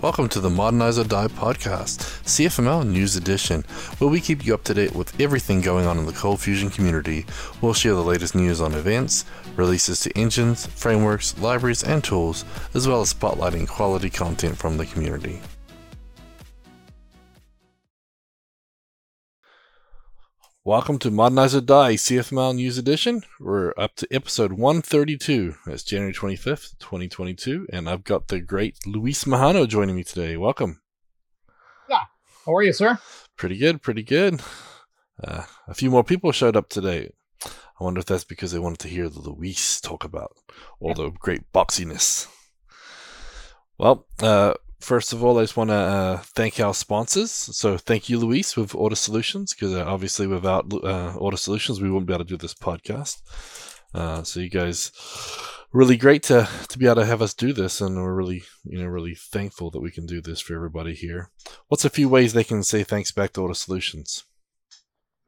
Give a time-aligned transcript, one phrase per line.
[0.00, 3.64] Welcome to the Modernize or Die podcast, CFML News Edition,
[3.98, 6.70] where we keep you up to date with everything going on in the Cold Fusion
[6.70, 7.26] community.
[7.60, 9.24] We'll share the latest news on events,
[9.56, 12.44] releases to engines, frameworks, libraries, and tools,
[12.74, 15.40] as well as spotlighting quality content from the community.
[20.68, 23.22] Welcome to Modernize or Die CFML News Edition.
[23.40, 25.54] We're up to episode 132.
[25.64, 30.36] That's January 25th, 2022, and I've got the great Luis Majano joining me today.
[30.36, 30.82] Welcome.
[31.88, 32.02] Yeah.
[32.44, 32.98] How are you, sir?
[33.38, 34.42] Pretty good, pretty good.
[35.24, 37.12] Uh, a few more people showed up today.
[37.46, 40.36] I wonder if that's because they wanted to hear the Luis talk about
[40.80, 42.28] all the great boxiness.
[43.78, 47.30] Well, uh, First of all, I just want to uh, thank our sponsors.
[47.30, 51.90] So, thank you, Luis, with Ortus Solutions, because uh, obviously without uh, Ortus Solutions, we
[51.90, 53.20] wouldn't be able to do this podcast.
[53.92, 54.92] Uh, so, you guys,
[55.72, 58.78] really great to to be able to have us do this, and we're really, you
[58.78, 61.30] know, really thankful that we can do this for everybody here.
[61.66, 64.24] What's a few ways they can say thanks back to Ortus Solutions?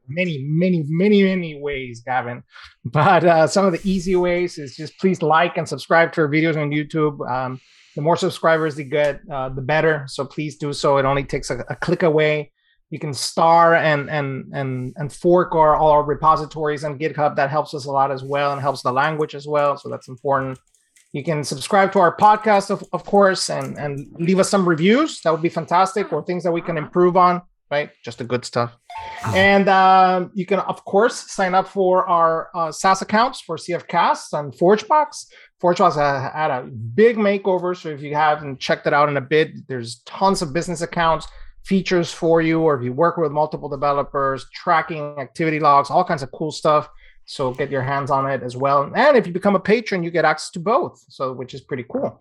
[0.07, 2.43] Many, many, many, many ways, Gavin.
[2.83, 6.27] But uh, some of the easy ways is just please like and subscribe to our
[6.27, 7.19] videos on YouTube.
[7.29, 7.59] Um,
[7.95, 10.05] the more subscribers you get, uh, the better.
[10.07, 10.97] So please do so.
[10.97, 12.51] It only takes a, a, click away.
[12.89, 17.35] You can star and and and and fork our all our repositories on GitHub.
[17.35, 19.77] That helps us a lot as well and helps the language as well.
[19.77, 20.59] So that's important.
[21.13, 25.21] You can subscribe to our podcast, of, of course, and and leave us some reviews.
[25.21, 27.41] That would be fantastic, or things that we can improve on.
[27.69, 28.75] Right, just the good stuff.
[29.27, 34.37] And uh, you can, of course, sign up for our uh, SaaS accounts for CFCast
[34.37, 35.27] and ForgeBox.
[35.61, 35.95] ForgeBox
[36.33, 37.77] had a big makeover.
[37.77, 41.27] So if you haven't checked it out in a bit, there's tons of business accounts,
[41.63, 46.23] features for you, or if you work with multiple developers, tracking activity logs, all kinds
[46.23, 46.89] of cool stuff.
[47.25, 48.91] So get your hands on it as well.
[48.95, 51.05] And if you become a patron, you get access to both.
[51.09, 52.19] So which is pretty cool.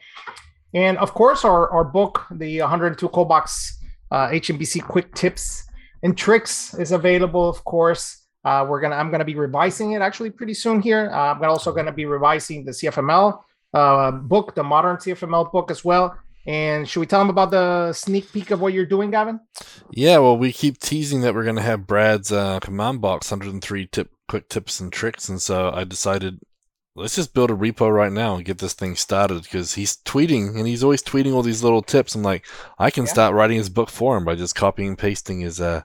[0.75, 3.73] And of course, our, our book, the 102 Coldbox
[4.11, 5.65] uh, HMVC Quick Tips
[6.03, 8.20] and Tricks, is available, of course.
[8.45, 11.11] Uh, we're gonna I'm gonna be revising it actually pretty soon here.
[11.13, 13.41] Uh, I'm also gonna be revising the CFML
[13.75, 16.17] uh, book, the modern CFML book as well.
[16.47, 19.41] And should we tell them about the sneak peek of what you're doing, Gavin?
[19.91, 24.11] Yeah, well, we keep teasing that we're gonna have Brad's uh, command box 103 tip
[24.29, 26.41] quick tips and tricks, and so I decided
[26.97, 30.57] let's just build a repo right now and get this thing started because he's tweeting
[30.57, 32.15] and he's always tweeting all these little tips.
[32.15, 32.47] I'm like,
[32.79, 33.13] I can yeah.
[33.13, 35.83] start writing his book for him by just copying and pasting his uh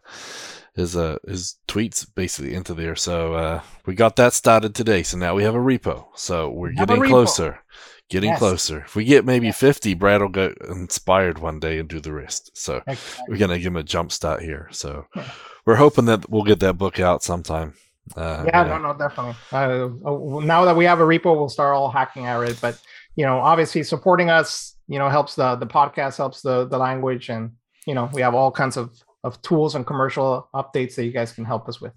[0.75, 2.95] his uh his tweets basically into there.
[2.95, 5.03] So uh, we got that started today.
[5.03, 6.05] So now we have a repo.
[6.15, 7.63] So we're we getting closer,
[8.09, 8.39] getting yes.
[8.39, 8.79] closer.
[8.81, 12.51] If we get maybe fifty, Brad will get inspired one day and do the rest.
[12.57, 13.25] So exactly.
[13.29, 14.67] we're gonna give him a jump start here.
[14.71, 15.29] So yeah.
[15.65, 17.73] we're hoping that we'll get that book out sometime.
[18.15, 19.35] Uh, yeah, yeah, no, no, definitely.
[19.51, 22.59] Uh now that we have a repo, we'll start all hacking at it.
[22.61, 22.79] But
[23.15, 27.29] you know, obviously, supporting us, you know, helps the the podcast, helps the the language,
[27.29, 27.51] and
[27.87, 28.91] you know, we have all kinds of
[29.25, 31.93] of tools and commercial updates that you guys can help us with.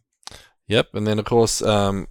[0.66, 2.08] Yep, and then of course um,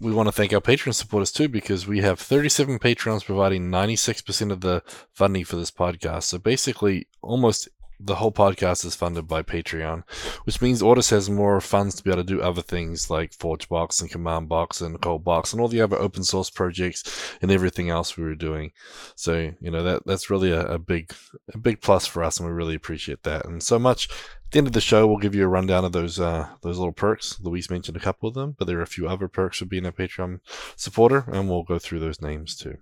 [0.00, 4.50] we want to thank our Patreon supporters too because we have 37 patrons providing 96%
[4.50, 4.82] of the
[5.12, 6.24] funding for this podcast.
[6.24, 7.68] So basically, almost
[8.02, 10.04] the whole podcast is funded by Patreon,
[10.44, 14.00] which means Ortus has more funds to be able to do other things like ForgeBox
[14.00, 18.24] and CommandBox and ColdBox and all the other open source projects and everything else we
[18.24, 18.72] were doing.
[19.14, 21.12] So you know that that's really a, a big
[21.52, 23.44] a big plus for us, and we really appreciate that.
[23.44, 25.92] And so much at the end of the show, we'll give you a rundown of
[25.92, 27.38] those uh, those little perks.
[27.40, 29.86] Luis mentioned a couple of them, but there are a few other perks for being
[29.86, 30.40] a Patreon
[30.76, 32.76] supporter, and we'll go through those names too.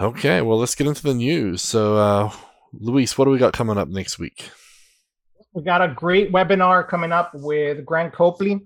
[0.00, 1.60] Okay, well, let's get into the news.
[1.60, 2.32] So, uh,
[2.72, 4.50] Luis, what do we got coming up next week?
[5.52, 8.60] We got a great webinar coming up with Grant Copley.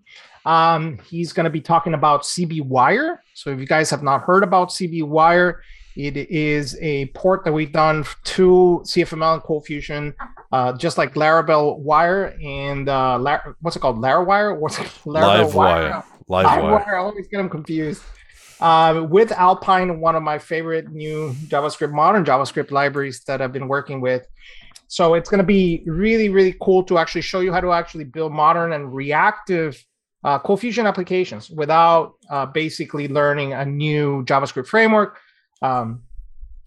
[0.44, 3.22] Um, he's going to be talking about CB Wire.
[3.34, 5.62] So, if you guys have not heard about CB Wire,
[5.97, 10.12] it is a port that we've done to CFML and Cold Fusion,
[10.53, 13.97] uh, just like Laravel Wire and uh, La- what's it called?
[13.98, 14.59] LaraWire?
[14.59, 14.87] What's it?
[15.06, 15.82] Laravel Live Wire.
[15.82, 16.04] Wire.
[16.28, 16.62] Live.
[16.62, 16.97] Wire.
[16.97, 18.03] I always get them confused.
[18.60, 23.69] Uh, with Alpine, one of my favorite new JavaScript, modern JavaScript libraries that I've been
[23.69, 24.26] working with.
[24.88, 28.05] So it's going to be really, really cool to actually show you how to actually
[28.05, 29.82] build modern and reactive
[30.23, 35.19] uh, Cold Fusion applications without uh, basically learning a new JavaScript framework
[35.64, 36.02] um,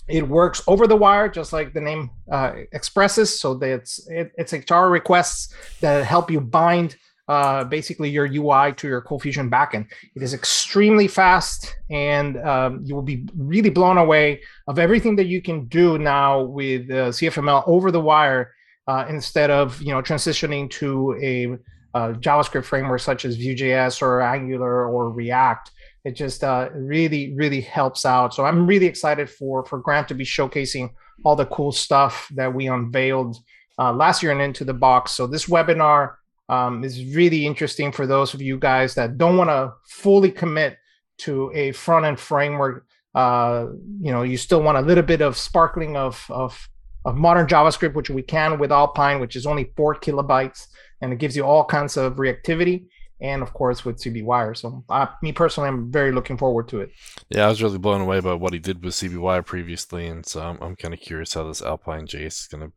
[0.07, 3.39] it works over the wire, just like the name uh, expresses.
[3.39, 6.95] So that it's it, it's HR requests that help you bind
[7.27, 9.88] uh, basically your UI to your Cold Fusion backend.
[10.15, 15.25] It is extremely fast, and um, you will be really blown away of everything that
[15.25, 18.53] you can do now with uh, CFML over the wire
[18.88, 21.57] uh, instead of you know transitioning to a,
[21.97, 25.71] uh, JavaScript framework such as Vue.js or Angular or React.
[26.06, 28.33] It just uh, really really helps out.
[28.33, 30.91] So i'm really excited for for grant to be showcasing
[31.25, 33.38] all the cool stuff that we unveiled
[33.77, 35.12] last year and into the box.
[35.12, 36.13] So this webinar
[36.49, 40.77] um, is really interesting for those of you guys that don't want to fully commit
[41.19, 42.85] to a front end framework.
[43.15, 43.67] Uh,
[43.99, 46.69] you know you still want a little bit of sparkling of of
[47.03, 50.67] of modern javascript which we can with alpine which is only four kilobytes
[51.01, 52.85] and it gives you all kinds of reactivity
[53.19, 54.55] and of course with CBWire.
[54.55, 56.91] So uh, me personally, I'm very looking forward to it.
[57.29, 60.41] Yeah, I was really blown away by what he did with CBWire previously, and so
[60.41, 62.73] I'm, I'm kind of curious how this Alpine JS is going to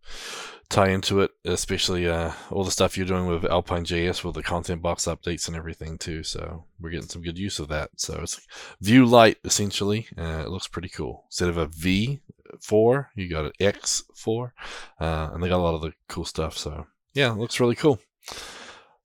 [0.71, 4.43] tie into it, especially uh, all the stuff you're doing with Alpine JS with the
[4.43, 6.23] content box updates and everything too.
[6.23, 7.91] So we're getting some good use of that.
[7.97, 8.41] So it's
[8.81, 10.07] View Light essentially.
[10.17, 11.25] Uh, it looks pretty cool.
[11.29, 14.55] Instead of a v-for, you got an x-for,
[15.01, 16.57] uh, and they got a lot of the cool stuff.
[16.57, 17.99] So yeah, looks really cool.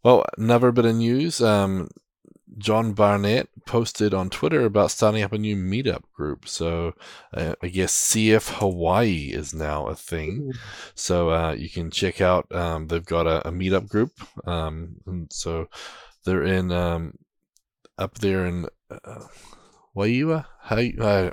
[0.06, 1.42] Well, another bit of news.
[1.42, 1.90] Um,
[2.60, 6.48] John Barnett posted on Twitter about starting up a new meetup group.
[6.48, 6.94] So
[7.34, 10.54] uh, I guess CF Hawaii is now a thing.
[10.94, 12.46] So uh, you can check out.
[12.54, 14.12] Um, they've got a, a meetup group.
[14.46, 14.98] Um,
[15.32, 15.70] so
[16.24, 17.18] they're in um,
[17.98, 19.24] up there in uh,
[19.98, 20.46] Waiua.
[20.62, 21.32] How you, uh,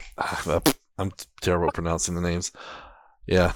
[0.96, 2.52] I'm terrible at pronouncing the names.
[3.26, 3.52] Yeah,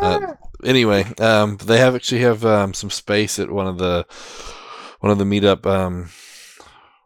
[0.00, 0.34] uh,
[0.64, 4.06] anyway, um, they have actually have um, some space at one of the
[5.00, 5.66] one of the meetup.
[5.66, 6.10] Um,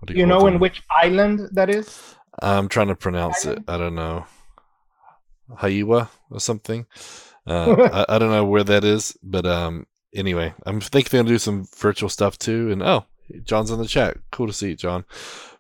[0.05, 2.15] do you, you know in which island that is?
[2.43, 3.65] I'm trying to pronounce island?
[3.67, 3.71] it.
[3.71, 4.27] I don't know.
[5.51, 6.87] Haiwa or something.
[7.47, 11.35] Uh, I, I, don't know where that is, but um, anyway, I'm thinking they're gonna
[11.35, 12.71] do some virtual stuff too.
[12.71, 13.05] And oh,
[13.45, 14.17] John's in the chat.
[14.31, 15.05] Cool to see you, John.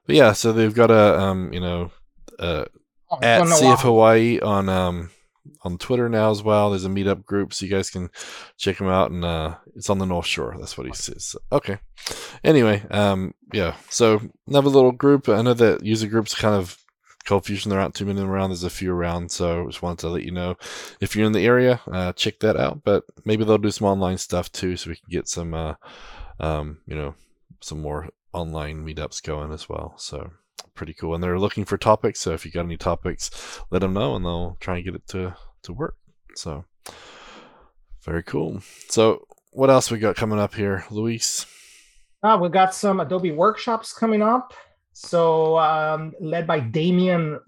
[0.06, 1.91] But yeah, so they've got a um, you know,
[2.38, 2.65] uh,
[3.11, 5.11] oh, at CF Hawaii on um
[5.63, 6.71] on Twitter now as well.
[6.71, 8.11] There's a meetup group, so you guys can
[8.57, 9.11] check them out.
[9.11, 10.57] And uh, it's on the North Shore.
[10.59, 11.37] That's what he says.
[11.53, 11.79] Okay.
[12.45, 13.77] Anyway, um, yeah.
[13.89, 15.29] So another little group.
[15.29, 16.79] I know that user groups kind of
[17.25, 17.71] Cold Fusion.
[17.71, 18.51] There aren't too many around.
[18.51, 20.57] There's a few around, so just wanted to let you know
[21.01, 22.83] if you're in the area, uh, check that out.
[22.85, 25.75] But maybe they'll do some online stuff too, so we can get some, uh,
[26.39, 27.15] um, you know,
[27.61, 29.95] some more online meetups going as well.
[29.97, 30.31] So
[30.81, 31.15] pretty cool.
[31.15, 34.25] And they're looking for topics, so if you got any topics, let them know, and
[34.25, 35.94] they'll try and get it to to work.
[36.35, 36.65] So
[38.03, 38.62] very cool.
[38.88, 41.44] So what else we got coming up here, Luis?
[42.23, 44.55] Uh, we've got some Adobe workshops coming up.
[44.94, 47.38] So um, led by Damien.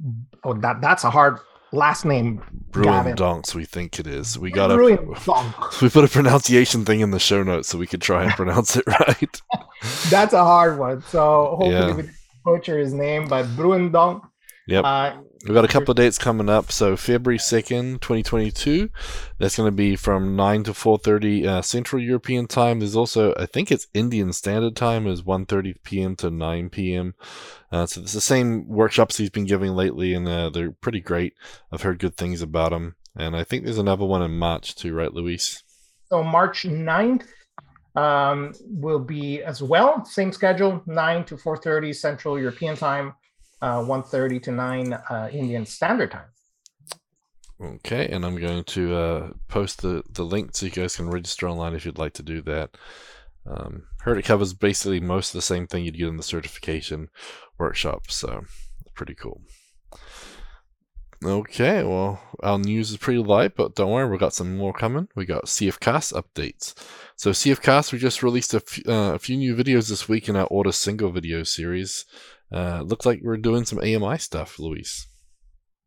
[0.45, 1.39] Oh, that that's a hard
[1.73, 2.43] last name.
[2.71, 4.39] Bruin Donks, we think it is.
[4.39, 4.77] We got a
[5.83, 8.77] we put a pronunciation thing in the show notes so we could try and pronounce
[8.77, 9.41] it right.
[10.11, 11.03] that's a hard one.
[11.03, 11.95] So hopefully yeah.
[11.95, 12.11] we
[12.45, 14.23] butcher his name, but Bruindonk.
[14.67, 14.85] Yep.
[14.85, 15.13] Uh,
[15.45, 16.71] We've got a couple of dates coming up.
[16.71, 18.91] So February second, twenty twenty two.
[19.39, 22.79] That's going to be from nine to four thirty uh, Central European time.
[22.79, 26.15] There's also, I think it's Indian Standard Time is 1.30 p.m.
[26.17, 27.15] to nine p.m.
[27.73, 31.35] Uh, so it's the same workshops he's been giving lately, and uh, they're pretty great.
[31.73, 34.95] I've heard good things about them, and I think there's another one in March too,
[34.95, 35.65] right, Luis?
[36.09, 37.27] So March 9th
[37.95, 40.05] um, will be as well.
[40.05, 43.15] Same schedule, 9 to 4.30 Central European Time,
[43.61, 46.27] uh, 1.30 to 9 uh, Indian Standard Time.
[47.61, 51.49] Okay, and I'm going to uh, post the, the link so you guys can register
[51.49, 52.71] online if you'd like to do that.
[53.47, 57.09] Um, heard it covers basically most of the same thing you'd get in the certification
[57.59, 58.45] workshop, so
[58.95, 59.43] pretty cool.
[61.25, 65.07] Okay, well, our news is pretty light, but don't worry, we've got some more coming.
[65.15, 66.75] We got CFcast updates.
[67.23, 70.35] So CFcast, we just released a, f- uh, a few new videos this week in
[70.35, 72.05] our Order Single video series.
[72.51, 75.07] Uh, looks like we're doing some AMI stuff, Luis.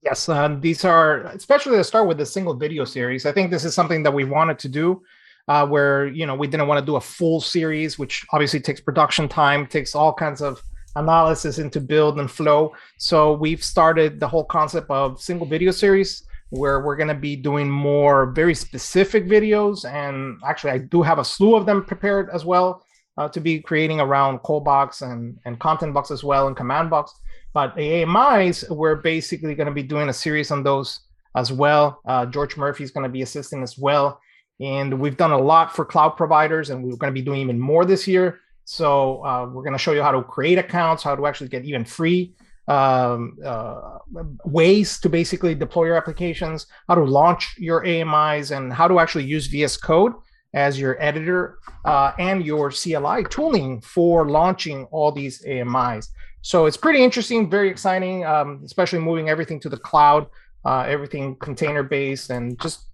[0.01, 3.25] Yes, uh, these are especially to start with the single video series.
[3.25, 5.01] I think this is something that we wanted to do,
[5.49, 8.79] uh, where you know we didn't want to do a full series, which obviously takes
[8.79, 10.63] production time, takes all kinds of
[10.95, 12.71] analysis into build and flow.
[12.97, 17.35] So we've started the whole concept of single video series where we're going to be
[17.35, 19.85] doing more very specific videos.
[19.85, 22.83] And actually, I do have a slew of them prepared as well
[23.17, 27.13] uh, to be creating around Box and, and Content Box as well and Command Box.
[27.53, 30.99] But the AMIs, we're basically going to be doing a series on those
[31.35, 32.01] as well.
[32.05, 34.19] Uh, George Murphy is going to be assisting as well.
[34.59, 37.59] And we've done a lot for cloud providers, and we're going to be doing even
[37.59, 38.39] more this year.
[38.63, 41.65] So uh, we're going to show you how to create accounts, how to actually get
[41.65, 42.35] even free
[42.67, 43.99] um, uh,
[44.45, 49.25] ways to basically deploy your applications, how to launch your AMIs, and how to actually
[49.25, 50.13] use VS Code
[50.53, 56.09] as your editor uh, and your CLI tooling for launching all these AMIs.
[56.41, 60.27] So it's pretty interesting, very exciting, um, especially moving everything to the cloud,
[60.63, 62.85] uh, everything container based, and just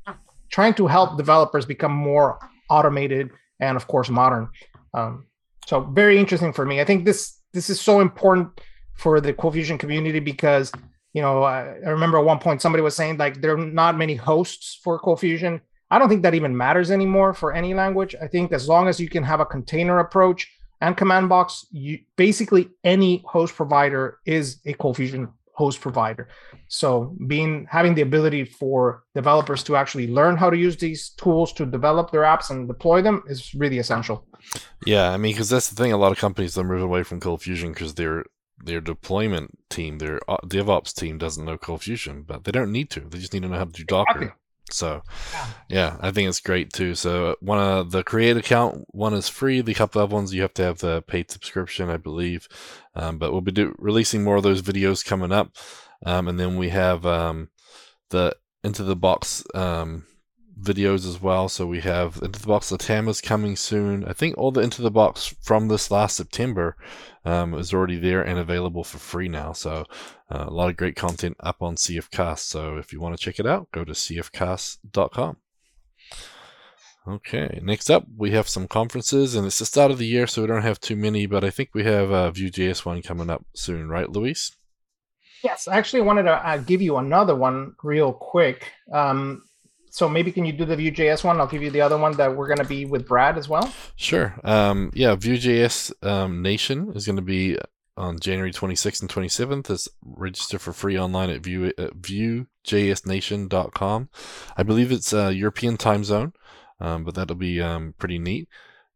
[0.50, 4.50] trying to help developers become more automated and, of course, modern.
[4.94, 5.28] Um,
[5.68, 6.82] so very interesting for me.
[6.82, 8.50] I think this this is so important
[9.02, 10.72] for the Cold Fusion community because
[11.14, 13.98] you know I, I remember at one point somebody was saying like there are not
[13.98, 15.62] many hosts for Cold Fusion.
[15.90, 18.16] I don't think that even matters anymore for any language.
[18.22, 20.48] I think as long as you can have a container approach
[20.80, 26.30] and command box, you basically any host provider is a Cold Fusion host provider.
[26.68, 31.52] So being having the ability for developers to actually learn how to use these tools
[31.54, 34.26] to develop their apps and deploy them is really essential.
[34.86, 35.92] Yeah, I mean, because that's the thing.
[35.92, 38.24] A lot of companies are moving away from Cold Fusion because their
[38.64, 42.90] their deployment team, their uh, DevOps team, doesn't know Cold Fusion, but they don't need
[42.92, 43.02] to.
[43.02, 44.36] They just need to know how to do Docker.
[44.70, 45.02] So,
[45.68, 46.96] yeah, I think it's great too.
[46.96, 49.62] So, one of the create account one is free.
[49.62, 52.48] The couple of ones you have to have the paid subscription, I believe.
[52.96, 55.56] Um, but we'll be do- releasing more of those videos coming up,
[56.06, 57.50] um, and then we have um,
[58.10, 60.06] the into the box um,
[60.62, 61.50] videos as well.
[61.50, 64.06] So we have Into the Box Latam is coming soon.
[64.06, 66.78] I think all the Into the Box from this last September
[67.26, 69.54] um, is already there and available for free now.
[69.54, 69.86] So
[70.30, 72.40] uh, a lot of great content up on CFcast.
[72.40, 75.38] So if you want to check it out, go to cfcast.com.
[77.08, 80.44] Okay, next up we have some conferences, and it's the start of the year, so
[80.44, 83.44] we don't have too many, but I think we have a Vue.js one coming up
[83.56, 84.56] soon, right, Luis?
[85.44, 88.72] Yes, I actually wanted to uh, give you another one real quick.
[88.94, 89.42] Um,
[89.92, 91.40] so maybe can you do the Vue.js one?
[91.40, 93.72] I'll give you the other one that we're going to be with Brad as well.
[93.98, 94.34] Sure.
[94.44, 97.58] Um, yeah, Vue.js um, Nation is going to be
[97.98, 99.70] on January 26th and 27th.
[99.70, 104.10] Is register for free online at Vue at Vuejsnation.com.
[104.56, 106.32] I believe it's a European time zone,
[106.80, 108.48] um, but that'll be um, pretty neat.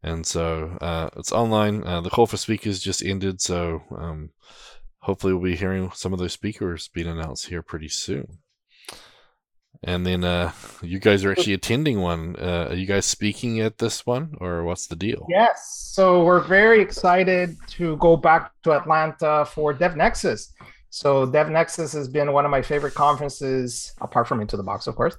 [0.02, 1.84] And so uh, it's online.
[1.84, 4.30] Uh, the call for speakers just ended, so um,
[5.00, 8.38] hopefully we'll be hearing some of those speakers being announced here pretty soon.
[9.84, 10.52] And then uh,
[10.82, 12.36] you guys are actually attending one.
[12.38, 15.26] Uh, are you guys speaking at this one, or what's the deal?
[15.28, 15.90] Yes.
[15.92, 20.52] So we're very excited to go back to Atlanta for DevNexus.
[20.90, 24.96] So DevNexus has been one of my favorite conferences, apart from Into the Box, of
[24.96, 25.16] course.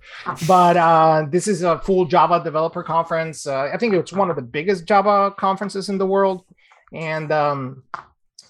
[0.48, 3.46] But uh, this is a full Java developer conference.
[3.46, 6.46] Uh, I think it's one of the biggest Java conferences in the world,
[6.94, 7.84] and um,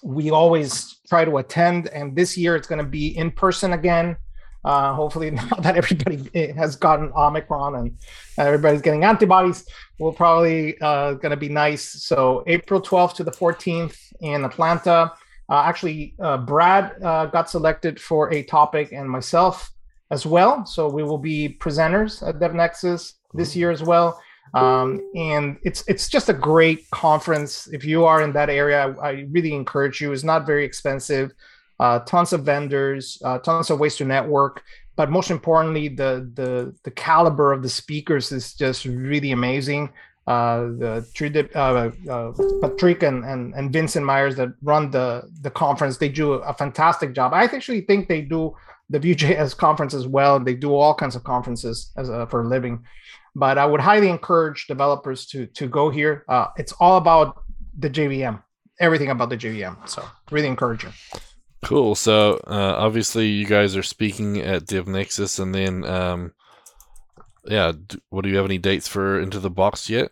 [0.02, 1.88] we always try to attend.
[1.88, 4.16] And this year it's going to be in person again.
[4.64, 7.96] Uh, hopefully, now that everybody eh, has gotten Omicron and
[8.36, 9.66] everybody's getting antibodies,
[9.98, 11.84] will probably uh, going to be nice.
[12.04, 15.12] So, April 12th to the 14th in Atlanta.
[15.50, 19.70] Uh, actually, uh, Brad uh, got selected for a topic, and myself
[20.10, 20.66] as well.
[20.66, 24.20] So, we will be presenters at DevNexus this year as well.
[24.54, 27.66] Um, and it's it's just a great conference.
[27.68, 30.12] If you are in that area, I, I really encourage you.
[30.12, 31.32] It's not very expensive
[31.80, 34.62] uh, tons of vendors, uh, tons of ways to network.
[34.96, 39.90] But most importantly, the the the caliber of the speakers is just really amazing.
[40.26, 45.96] Uh, the uh, uh, Patrick and, and, and Vincent Mayers that run the the conference,
[45.96, 47.32] they do a fantastic job.
[47.32, 48.54] I actually think they do
[48.90, 50.38] the Vue.js conference as well.
[50.38, 52.84] They do all kinds of conferences as a, for a living.
[53.34, 56.24] But I would highly encourage developers to to go here.
[56.28, 57.42] Uh, it's all about
[57.78, 58.42] the JVM,
[58.80, 59.88] everything about the JVM.
[59.88, 60.92] So really encouraging.
[61.64, 61.94] Cool.
[61.94, 66.32] So uh, obviously, you guys are speaking at DevNexus, and then, um,
[67.44, 70.10] yeah, do, what do you have any dates for Into the Box yet?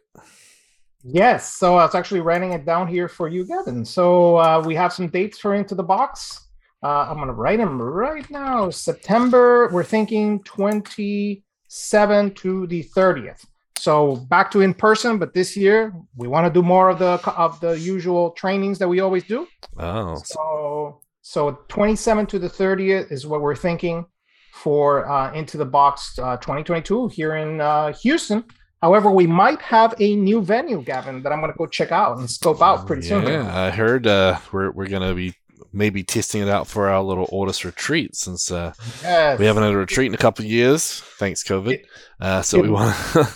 [1.04, 1.54] Yes.
[1.54, 3.84] So I was actually writing it down here for you, Gavin.
[3.84, 6.48] So uh, we have some dates for Into the Box.
[6.82, 8.70] Uh, I'm going to write them right now.
[8.70, 13.44] September, we're thinking 27 to the 30th.
[13.78, 17.20] So back to in person, but this year we want to do more of the
[17.36, 19.46] of the usual trainings that we always do.
[19.78, 20.20] Oh.
[20.24, 24.06] So so 27 to the 30th is what we're thinking
[24.52, 28.44] for uh, Into the Box uh, 2022 here in uh, Houston.
[28.80, 32.18] However, we might have a new venue, Gavin, that I'm going to go check out
[32.18, 33.26] and scope out pretty yeah, soon.
[33.26, 35.34] Yeah, I heard uh, we're we're going to be
[35.72, 39.40] maybe testing it out for our little Ortus retreat since uh, yes.
[39.40, 41.72] we haven't had a retreat in a couple of years, thanks COVID.
[41.72, 41.86] It,
[42.20, 43.28] uh, so it, we want to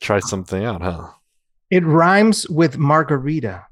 [0.00, 1.08] try something out, huh?
[1.70, 3.64] It rhymes with margarita.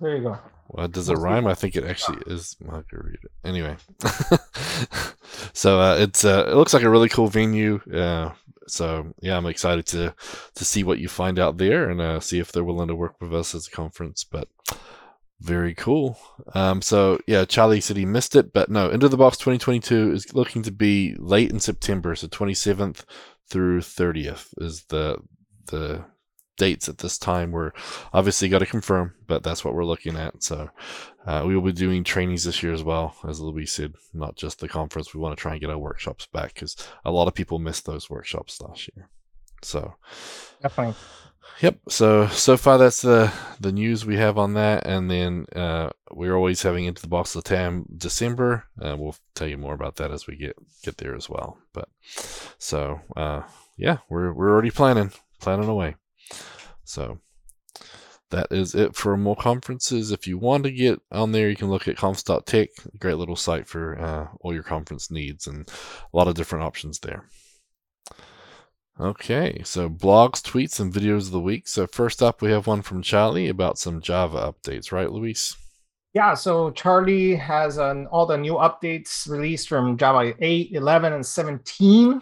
[0.00, 0.38] There you go.
[0.72, 1.46] Well, does it rhyme?
[1.46, 3.28] I think it actually is margarita.
[3.44, 3.76] Anyway,
[5.52, 7.80] so uh, it's uh, it looks like a really cool venue.
[7.92, 8.30] Uh,
[8.66, 10.14] so yeah, I'm excited to
[10.54, 13.20] to see what you find out there and uh, see if they're willing to work
[13.20, 14.24] with us as a conference.
[14.24, 14.48] But
[15.40, 16.18] very cool.
[16.54, 20.34] Um, so yeah, Charlie said he missed it, but no, Into the Box 2022 is
[20.34, 23.04] looking to be late in September, so 27th
[23.48, 25.18] through 30th is the
[25.66, 26.04] the
[26.56, 27.50] dates at this time.
[27.50, 27.72] We're
[28.12, 30.42] obviously got to confirm, but that's what we're looking at.
[30.42, 30.70] So
[31.26, 34.60] uh, we will be doing trainings this year as well, as Luis said, not just
[34.60, 35.14] the conference.
[35.14, 37.86] We want to try and get our workshops back because a lot of people missed
[37.86, 39.08] those workshops last year.
[39.62, 39.94] So
[40.60, 40.96] definitely.
[41.60, 41.78] Yep.
[41.88, 46.34] So so far that's the the news we have on that, and then uh, we're
[46.34, 48.64] always having into the box of Tam December.
[48.80, 51.58] Uh, we'll tell you more about that as we get get there as well.
[51.72, 51.88] But
[52.58, 53.42] so uh,
[53.76, 55.96] yeah, we're we're already planning planning away.
[56.84, 57.18] So
[58.30, 60.10] that is it for more conferences.
[60.10, 63.68] If you want to get on there, you can look at conf.tech, great little site
[63.68, 67.28] for uh, all your conference needs and a lot of different options there.
[69.00, 71.66] Okay, so blogs, tweets, and videos of the week.
[71.66, 75.56] So first up, we have one from Charlie about some Java updates, right, Luis?
[76.14, 81.24] Yeah, so Charlie has um, all the new updates released from Java 8, 11, and
[81.24, 82.20] 17.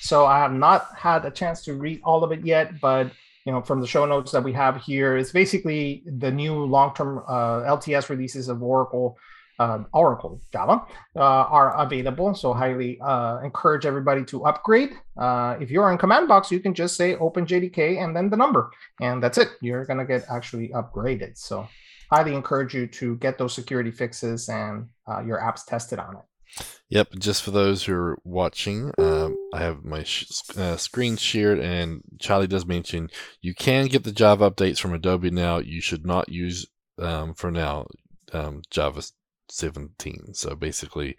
[0.00, 3.10] So I have not had a chance to read all of it yet, but
[3.44, 7.22] you know, from the show notes that we have here, it's basically the new long-term
[7.28, 9.18] uh, LTS releases of Oracle
[9.58, 10.84] uh, Oracle Java
[11.16, 12.34] uh, are available.
[12.34, 14.90] So highly uh, encourage everybody to upgrade.
[15.16, 18.36] Uh, if you're in command box, you can just say open JDK and then the
[18.36, 18.70] number,
[19.00, 19.50] and that's it.
[19.60, 21.38] You're gonna get actually upgraded.
[21.38, 21.68] So
[22.10, 26.22] highly encourage you to get those security fixes and uh, your apps tested on it.
[26.90, 31.58] Yep, just for those who are watching, um, I have my sh- uh, screen shared,
[31.58, 35.58] and Charlie does mention you can get the Java updates from Adobe now.
[35.58, 36.66] You should not use
[36.98, 37.86] um, for now
[38.32, 39.02] um, Java
[39.48, 40.34] 17.
[40.34, 41.16] So basically,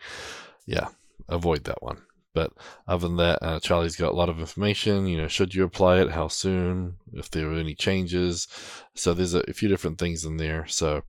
[0.65, 0.89] yeah,
[1.27, 2.03] avoid that one.
[2.33, 2.51] But
[2.87, 5.07] other than that, uh, Charlie's got a lot of information.
[5.07, 6.11] You know, should you apply it?
[6.11, 6.97] How soon?
[7.13, 8.47] If there are any changes.
[8.93, 10.67] So there's a, a few different things in there.
[10.67, 11.03] So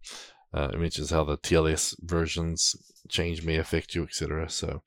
[0.55, 2.77] uh, it mentions how the TLS versions
[3.09, 4.49] change may affect you, etc.
[4.49, 4.83] So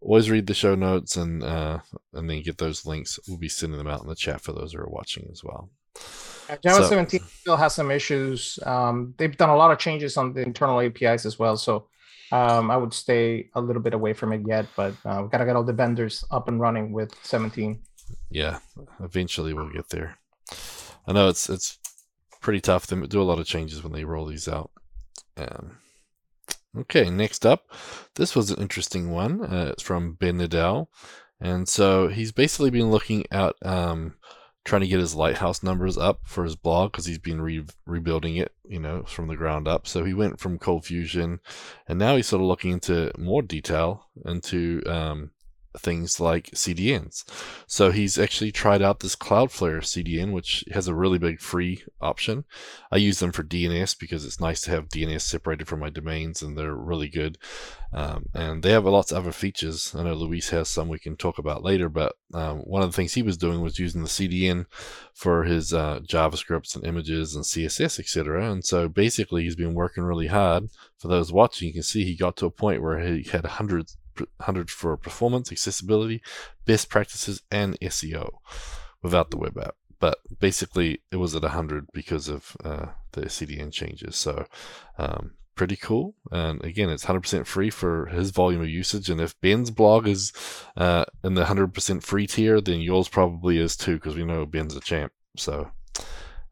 [0.00, 1.78] always read the show notes and uh,
[2.12, 3.18] and then get those links.
[3.28, 5.70] We'll be sending them out in the chat for those who are watching as well.
[6.62, 8.58] Java so, 17 still has some issues.
[8.64, 11.56] Um, they've done a lot of changes on the internal APIs as well.
[11.56, 11.86] So
[12.32, 15.38] um, I would stay a little bit away from it yet, but uh, we've got
[15.38, 17.80] to get all the vendors up and running with 17.
[18.30, 18.58] Yeah,
[19.02, 20.18] eventually we'll get there.
[21.06, 21.78] I know it's it's
[22.40, 22.86] pretty tough.
[22.86, 24.70] They do a lot of changes when they roll these out.
[25.36, 25.78] Um,
[26.78, 27.70] okay, next up,
[28.14, 29.42] this was an interesting one.
[29.42, 30.88] Uh, it's from Ben Nadel,
[31.40, 34.14] and so he's basically been looking at um,
[34.64, 38.36] trying to get his lighthouse numbers up for his blog because he's been re- rebuilding
[38.36, 39.86] it, you know, from the ground up.
[39.86, 41.40] So he went from Cold Fusion,
[41.88, 45.30] and now he's sort of looking into more detail into um,
[45.78, 47.24] things like CDNs.
[47.66, 52.44] So he's actually tried out this Cloudflare CDN, which has a really big free option.
[52.90, 56.42] I use them for DNS because it's nice to have DNS separated from my domains
[56.42, 57.38] and they're really good.
[57.92, 59.94] Um, and they have lots of other features.
[59.96, 62.96] I know Luis has some we can talk about later, but um, one of the
[62.96, 64.66] things he was doing was using the CDN
[65.12, 68.50] for his uh, JavaScripts and images and CSS, etc.
[68.50, 70.70] And so basically he's been working really hard.
[70.98, 73.96] For those watching, you can see he got to a point where he had hundreds
[74.36, 76.22] 100 for performance, accessibility,
[76.64, 78.30] best practices, and SEO
[79.02, 79.74] without the web app.
[79.98, 84.16] But basically, it was at 100 because of uh, the CDN changes.
[84.16, 84.46] So,
[84.98, 86.14] um, pretty cool.
[86.30, 89.10] And again, it's 100% free for his volume of usage.
[89.10, 90.32] And if Ben's blog is
[90.74, 94.74] uh, in the 100% free tier, then yours probably is too, because we know Ben's
[94.74, 95.12] a champ.
[95.36, 95.70] So,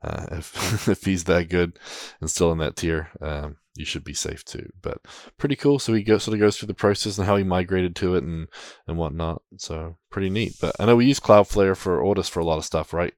[0.03, 1.79] uh, if if he's that good
[2.21, 4.69] and still in that tier, um, you should be safe too.
[4.83, 4.99] But
[5.39, 5.79] pretty cool.
[5.79, 8.25] So he goes, sort of goes through the process and how he migrated to it
[8.25, 8.49] and
[8.87, 9.43] and whatnot.
[9.57, 10.55] So pretty neat.
[10.61, 13.15] But I know we use Cloudflare for Ortus for a lot of stuff, right?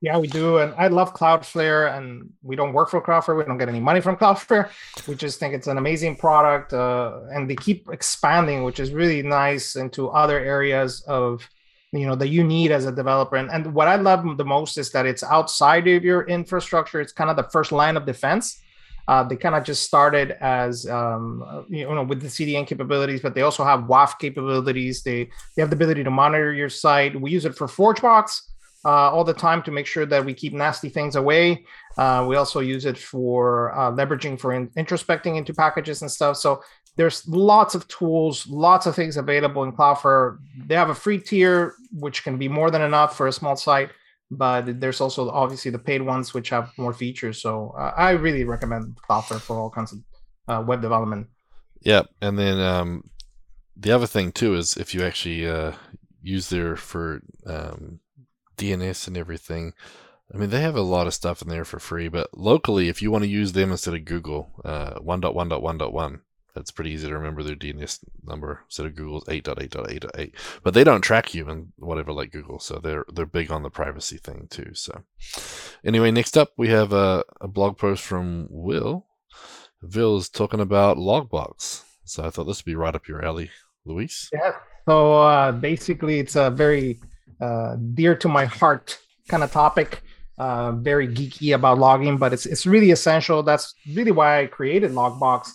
[0.00, 1.96] Yeah, we do, and I love Cloudflare.
[1.96, 4.70] And we don't work for Cloudflare; we don't get any money from Cloudflare.
[5.08, 9.22] We just think it's an amazing product, uh, and they keep expanding, which is really
[9.22, 11.48] nice into other areas of
[11.92, 13.34] you know that you need as a developer.
[13.34, 17.00] And, and what I love the most is that it's outside of your infrastructure.
[17.00, 18.62] It's kind of the first line of defense
[19.08, 23.34] uh, they kind of just started as um, you know with the CDN capabilities, but
[23.34, 25.02] they also have WAF capabilities.
[25.02, 27.18] They they have the ability to monitor your site.
[27.18, 28.42] We use it for ForgeBox
[28.84, 31.64] uh, all the time to make sure that we keep nasty things away.
[31.96, 36.36] Uh, we also use it for uh, leveraging for in- introspecting into packages and stuff.
[36.36, 36.62] So
[36.96, 40.36] there's lots of tools, lots of things available in Cloudflare.
[40.66, 43.90] They have a free tier, which can be more than enough for a small site
[44.30, 47.40] but there's also obviously the paid ones which have more features.
[47.40, 49.98] So uh, I really recommend Cloudflare for all kinds of
[50.48, 51.28] uh, web development.
[51.82, 53.10] Yep, and then um,
[53.76, 55.72] the other thing too is if you actually uh,
[56.22, 58.00] use there for um,
[58.56, 59.72] DNS and everything.
[60.32, 63.00] I mean, they have a lot of stuff in there for free, but locally, if
[63.00, 66.20] you want to use them instead of Google, uh, 1.1.1.1,
[66.58, 70.32] it's pretty easy to remember their DNS number instead of Google's 8.8.8.8.
[70.62, 73.70] But they don't track you and whatever like Google, so they're they're big on the
[73.70, 74.70] privacy thing too.
[74.74, 75.02] So
[75.84, 79.06] anyway, next up we have a, a blog post from Will.
[79.82, 81.84] Will is talking about Logbox.
[82.04, 83.50] So I thought this would be right up your alley,
[83.84, 84.28] Luis.
[84.32, 84.52] Yeah.
[84.88, 86.98] So uh, basically, it's a very
[87.40, 90.02] uh, dear to my heart kind of topic.
[90.38, 93.42] uh, very geeky about logging, but it's it's really essential.
[93.42, 95.50] That's really why I created Logbox,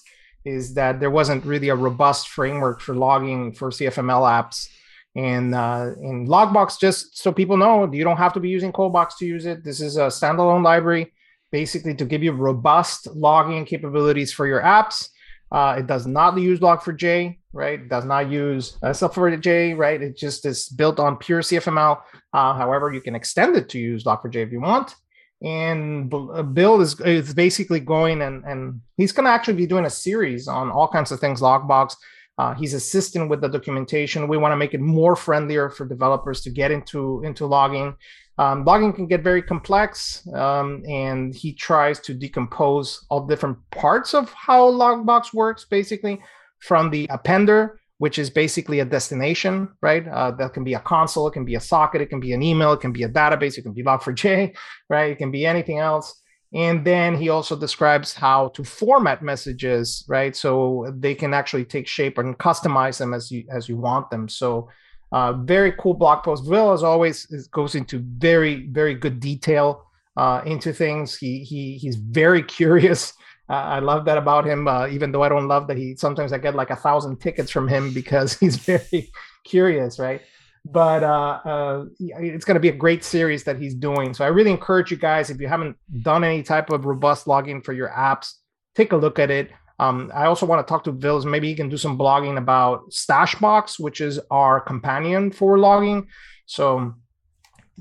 [0.45, 4.69] is that there wasn't really a robust framework for logging for CFML apps.
[5.15, 9.17] And uh, in Logbox, just so people know, you don't have to be using ColdBox
[9.19, 9.63] to use it.
[9.63, 11.13] This is a standalone library,
[11.51, 15.09] basically to give you robust logging capabilities for your apps.
[15.51, 17.79] Uh, it does not use Log4j, right?
[17.79, 20.01] It does not use uh, Log4j, right?
[20.01, 22.01] It just is built on pure CFML.
[22.33, 24.95] Uh, however, you can extend it to use Log4j if you want.
[25.43, 29.85] And uh, Bill is, is basically going and, and he's going to actually be doing
[29.85, 31.95] a series on all kinds of things Logbox.
[32.37, 34.27] Uh, he's assisting with the documentation.
[34.27, 37.95] We want to make it more friendlier for developers to get into into logging.
[38.39, 44.15] Um, logging can get very complex, um, and he tries to decompose all different parts
[44.15, 46.19] of how Logbox works, basically
[46.59, 50.07] from the appender, which is basically a destination, right?
[50.07, 52.41] Uh, that can be a console, it can be a socket, it can be an
[52.41, 54.55] email, it can be a database, it can be Log4j,
[54.89, 55.11] right?
[55.11, 56.19] It can be anything else.
[56.53, 60.35] And then he also describes how to format messages, right?
[60.35, 64.29] So they can actually take shape and customize them as you as you want them.
[64.29, 64.69] So
[65.11, 66.47] uh, very cool blog post.
[66.47, 69.85] Will, as always, is, goes into very, very good detail
[70.17, 71.15] uh, into things.
[71.15, 73.13] He he he's very curious.
[73.55, 74.67] I love that about him.
[74.67, 77.51] Uh, even though I don't love that he sometimes I get like a thousand tickets
[77.51, 79.11] from him because he's very
[79.43, 80.21] curious, right?
[80.65, 84.13] But uh, uh, it's going to be a great series that he's doing.
[84.13, 87.61] So I really encourage you guys if you haven't done any type of robust logging
[87.61, 88.31] for your apps,
[88.73, 89.51] take a look at it.
[89.79, 91.25] Um, I also want to talk to Vils.
[91.25, 96.07] Maybe he can do some blogging about StacheBox, which is our companion for logging.
[96.45, 96.93] So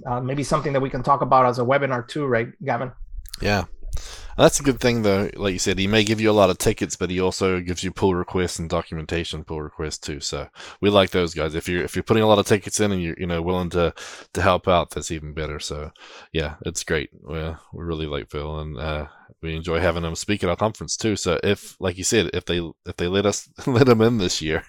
[0.07, 2.91] uh, maybe something that we can talk about as a webinar too, right, Gavin?
[3.41, 3.65] Yeah.
[4.37, 5.31] That's a good thing, though.
[5.37, 7.85] Like you said, he may give you a lot of tickets, but he also gives
[7.85, 10.21] you pull requests and documentation pull requests too.
[10.21, 10.49] So
[10.81, 11.55] we like those guys.
[11.55, 13.71] If you're if you're putting a lot of tickets in and you're you know willing
[13.71, 13.95] to
[14.33, 15.61] to help out, that's even better.
[15.61, 15.93] So
[16.33, 17.11] yeah, it's great.
[17.23, 17.39] We
[17.73, 19.07] we really like Phil, and uh,
[19.43, 21.17] we enjoy having him speak at our conference too.
[21.17, 24.41] So if, like you said, if they if they let us let him in this
[24.41, 24.65] year,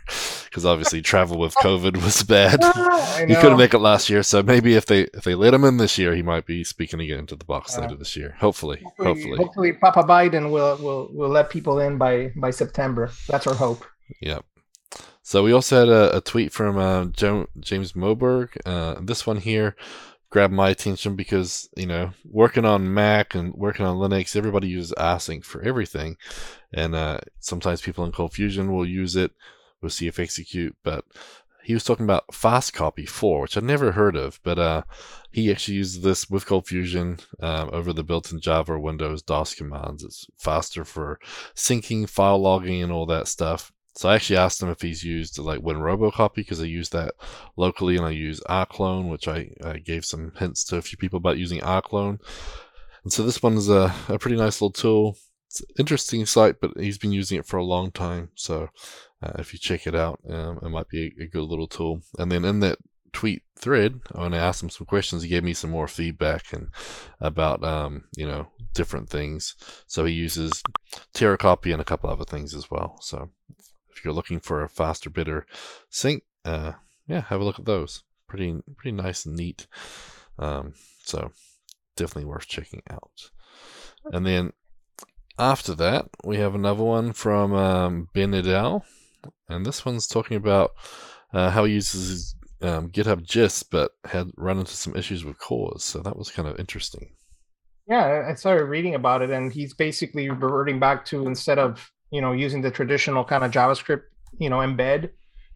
[0.46, 2.60] because obviously travel with COVID was bad,
[3.30, 4.24] he couldn't make it last year.
[4.24, 7.00] So maybe if they if they let him in this year, he might be speaking
[7.00, 8.36] again to the box uh, later this year.
[8.40, 13.12] Hopefully, hopefully, hopefully, hopefully, Papa Biden will will will let people in by by September.
[13.28, 13.86] That's our hope.
[14.22, 14.44] Yep.
[15.22, 17.06] So we also had a, a tweet from uh,
[17.60, 18.58] James Moberg.
[18.66, 19.76] Uh, this one here
[20.30, 24.94] grabbed my attention because you know working on Mac and working on Linux, everybody uses
[24.98, 26.18] rsync for everything,
[26.74, 29.32] and uh, sometimes people in Cold Fusion will use it
[29.82, 31.06] with CF execute, but
[31.64, 34.84] he was talking about fast copy 4 which i'd never heard of but uh,
[35.34, 39.54] he actually uses this with cold fusion um, over the built-in java or windows dos
[39.54, 41.20] commands it's faster for
[41.56, 45.38] syncing file logging and all that stuff so I actually asked him if he's used
[45.38, 47.14] like WinRoboCopy because I use that
[47.56, 51.18] locally and I use rclone, which I, I gave some hints to a few people
[51.18, 52.20] about using rclone.
[53.04, 55.18] And so this one is a, a pretty nice little tool.
[55.48, 58.30] It's an interesting site, but he's been using it for a long time.
[58.34, 58.70] So
[59.22, 62.02] uh, if you check it out, um, it might be a, a, good little tool.
[62.18, 62.80] And then in that
[63.14, 66.70] tweet thread, when I asked him some questions, he gave me some more feedback and
[67.22, 69.56] about um, you know different things.
[69.88, 70.62] So he uses
[71.14, 72.98] TeraCopy and a couple other things as well.
[73.02, 73.30] So
[73.90, 75.46] if you're looking for a faster bidder
[75.90, 76.74] sync, uh,
[77.08, 78.04] yeah, have a look at those.
[78.28, 79.68] Pretty pretty nice and neat.
[80.40, 80.74] Um,
[81.04, 81.32] so
[81.96, 83.30] definitely worth checking out.
[84.06, 84.52] And then
[85.38, 88.84] after that, we have another one from um, Ben Nadel,
[89.48, 90.72] and this one's talking about
[91.32, 95.38] uh, how he uses his um, GitHub gist, but had run into some issues with
[95.38, 95.84] CORS.
[95.84, 97.12] So that was kind of interesting.
[97.88, 102.22] Yeah, I started reading about it, and he's basically reverting back to instead of you
[102.22, 104.04] know, using the traditional kind of JavaScript,
[104.38, 105.10] you know, embed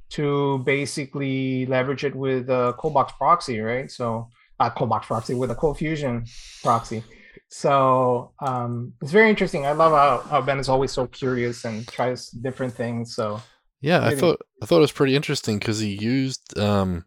[0.10, 3.92] to basically leverage it with a ColdBox proxy, right?
[3.92, 4.28] So,
[4.60, 6.26] uh, ColdBox proxy with a Cold Fusion
[6.64, 7.04] proxy.
[7.50, 9.68] So um, it's very interesting.
[9.68, 13.14] I love how, how Ben is always so curious and tries different things.
[13.14, 13.40] So
[13.82, 17.06] yeah, I thought I thought it was pretty interesting because he used um,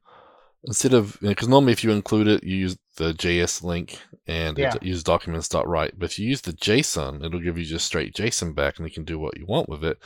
[0.64, 3.98] instead of because you know, normally if you include it, you use the JS link
[4.26, 4.74] and yeah.
[4.74, 5.98] it uses documents.write.
[5.98, 8.92] But if you use the JSON, it'll give you just straight JSON back, and you
[8.92, 9.98] can do what you want with it.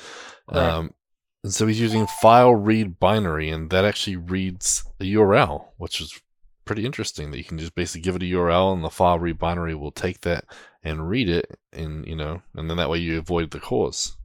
[0.50, 0.58] Right.
[0.58, 0.94] Um,
[1.42, 6.18] and so he's using file read binary, and that actually reads a URL, which is
[6.64, 7.30] pretty interesting.
[7.30, 9.92] That you can just basically give it a URL, and the file read binary will
[9.92, 10.46] take that
[10.82, 14.16] and read it, and you know, and then that way you avoid the CORS.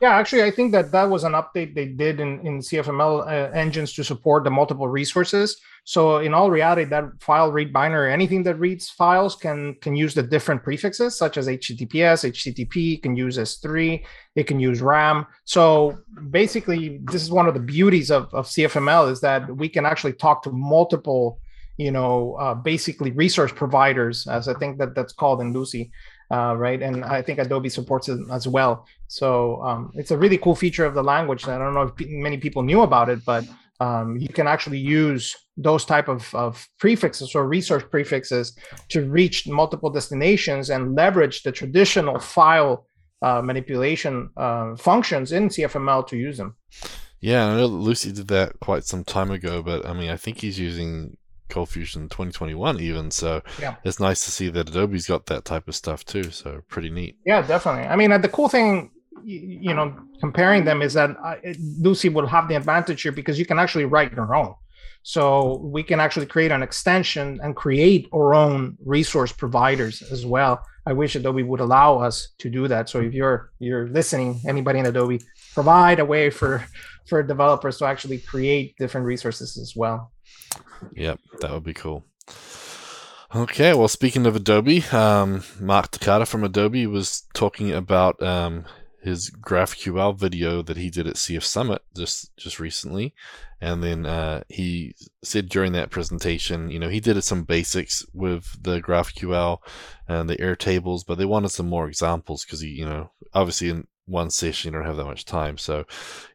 [0.00, 3.50] Yeah, actually, I think that that was an update they did in, in CFML uh,
[3.52, 5.60] engines to support the multiple resources.
[5.84, 10.14] So in all reality, that file read binary, anything that reads files can can use
[10.14, 14.02] the different prefixes, such as HTTPS, HTTP, can use S3,
[14.36, 15.26] it can use RAM.
[15.44, 15.98] So
[16.30, 20.14] basically, this is one of the beauties of, of CFML is that we can actually
[20.14, 21.40] talk to multiple
[21.80, 25.90] you know, uh, basically resource providers, as I think that that's called in Lucee,
[26.30, 26.80] uh, right?
[26.80, 28.86] And I think Adobe supports it as well.
[29.08, 31.46] So um, it's a really cool feature of the language.
[31.46, 33.44] I don't know if many people knew about it, but
[33.80, 38.56] um, you can actually use those type of, of prefixes or resource prefixes
[38.90, 42.86] to reach multiple destinations and leverage the traditional file
[43.22, 46.56] uh, manipulation uh, functions in CFML to use them.
[47.20, 50.40] Yeah, I know Lucee did that quite some time ago, but I mean, I think
[50.40, 51.16] he's using
[51.50, 53.10] Cold Fusion 2021 even.
[53.10, 53.76] So yeah.
[53.84, 56.30] it's nice to see that Adobe's got that type of stuff too.
[56.30, 57.16] So pretty neat.
[57.26, 57.88] Yeah, definitely.
[57.88, 58.90] I mean, the cool thing,
[59.24, 61.36] you know, comparing them is that uh,
[61.78, 64.54] Lucee will have the advantage here because you can actually write your own.
[65.02, 70.62] So we can actually create an extension and create our own resource providers as well.
[70.86, 72.88] I wish Adobe would allow us to do that.
[72.88, 75.20] So if you're you're listening, anybody in Adobe,
[75.54, 76.64] provide a way for
[77.06, 80.12] for developers to actually create different resources as well.
[80.94, 82.04] Yep, that would be cool.
[83.34, 88.64] Okay, well, speaking of Adobe, um, Mark Takata from Adobe was talking about um,
[89.02, 93.14] his GraphQL video that he did at CF Summit just just recently,
[93.60, 98.60] and then uh, he said during that presentation, you know, he did some basics with
[98.62, 99.58] the GraphQL
[100.08, 103.86] and the Airtables, but they wanted some more examples because he, you know, obviously in
[104.06, 105.84] one session you don't have that much time, so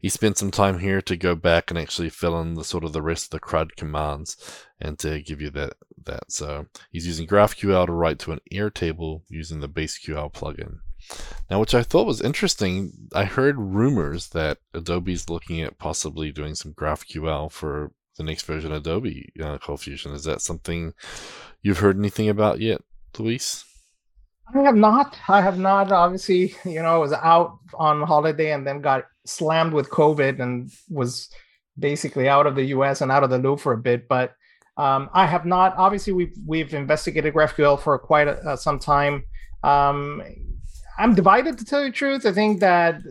[0.01, 2.93] he spent some time here to go back and actually fill in the sort of
[2.93, 5.73] the rest of the CRUD commands and to give you that
[6.06, 6.32] that.
[6.32, 10.80] So he's using GraphQL to write to an Airtable using the BaseQL plugin.
[11.49, 16.56] Now, which I thought was interesting, I heard rumors that Adobe's looking at possibly doing
[16.56, 20.13] some GraphQL for the next version of Adobe uh, Cold Fusion.
[20.13, 20.93] Is that something
[21.62, 22.82] you've heard anything about yet,
[23.17, 23.65] Luis?
[24.53, 25.17] I have not.
[25.27, 25.91] I have not.
[25.91, 30.71] Obviously, you know, I was out on holiday and then got slammed with COVID and
[30.89, 31.29] was
[31.77, 33.01] basically out of the U.S.
[33.01, 34.08] and out of the loop for a bit.
[34.08, 34.34] But
[34.77, 35.75] um, I have not.
[35.77, 39.23] Obviously, we've we've investigated GraphQL for quite a, uh, some time.
[39.63, 40.21] Um,
[40.97, 42.25] I'm divided to tell you the truth.
[42.25, 43.01] I think that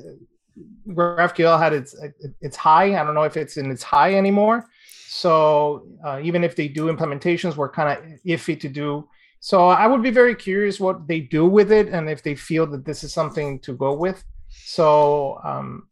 [0.89, 1.97] GraphQL had its
[2.41, 2.99] its high.
[2.99, 4.67] I don't know if it's in its high anymore.
[5.09, 9.09] So uh, even if they do implementations, we're kind of iffy to do.
[9.45, 12.67] So I would be very curious what they do with it and if they feel
[12.69, 14.25] that this is something to go with.
[14.49, 15.87] So um,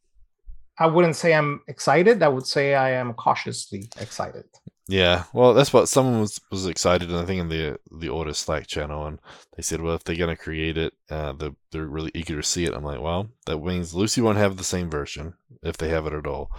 [0.82, 2.22] I wouldn't say I'm excited.
[2.22, 4.44] I would say I am cautiously excited.
[4.88, 8.36] Yeah, well, that's what someone was was excited, and I think in the the Ortus
[8.36, 9.20] Slack channel, and
[9.56, 12.64] they said, well, if they're gonna create it, uh, they're, they're really eager to see
[12.64, 12.74] it.
[12.74, 16.12] I'm like, well, that means Lucee won't have the same version if they have it
[16.12, 16.50] at all.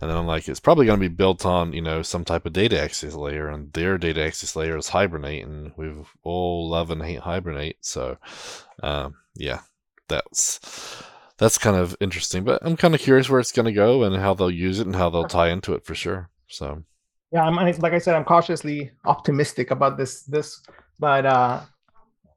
[0.00, 2.52] And then I'm like, it's probably gonna be built on you know some type of
[2.52, 7.02] data access layer, and their data access layer is Hibernate, and we've all love and
[7.02, 7.78] hate Hibernate.
[7.80, 8.18] So,
[8.82, 9.60] um, yeah,
[10.08, 10.58] that's
[11.38, 12.44] that's kind of interesting.
[12.44, 14.96] But I'm kind of curious where it's gonna go and how they'll use it and
[14.96, 16.30] how they'll tie into it for sure.
[16.48, 16.82] So
[17.32, 20.62] yeah, I'm like I said, I'm cautiously optimistic about this this,
[20.98, 21.60] but uh,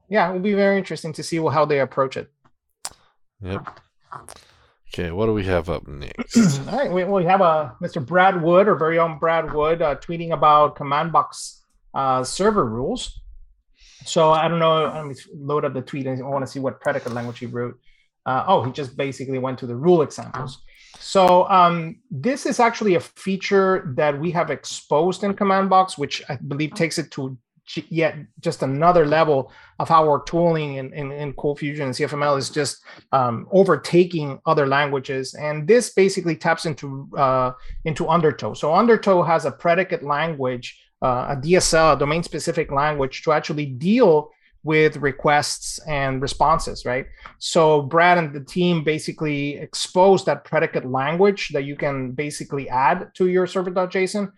[0.09, 2.29] yeah, it will be very interesting to see how they approach it.
[3.41, 3.79] Yep.
[4.93, 6.59] Okay, what do we have up next?
[6.67, 8.05] All right, we, we have a uh, Mr.
[8.05, 13.21] Brad Wood, our very own Brad Wood, uh, tweeting about command box uh, server rules.
[14.03, 14.91] So I don't know.
[14.93, 16.07] Let me load up the tweet.
[16.07, 17.79] I want to see what predicate language he wrote.
[18.25, 20.62] Uh, oh, he just basically went to the rule examples.
[20.99, 26.23] So um, this is actually a feature that we have exposed in Command Box, which
[26.29, 27.38] I believe takes it to
[27.89, 32.38] yet just another level of how our tooling in, in, in Cold Fusion and CFML
[32.38, 35.34] is just um, overtaking other languages.
[35.34, 37.53] And this basically taps into uh,
[37.86, 38.53] into Undertow.
[38.53, 43.67] So Undertow has a predicate language, uh, a DSL, a domain specific language to actually
[43.67, 44.31] deal
[44.63, 47.08] with requests and responses, right?
[47.39, 53.12] So Brad and the team basically exposed that predicate language that you can basically add
[53.15, 54.32] to your server.json.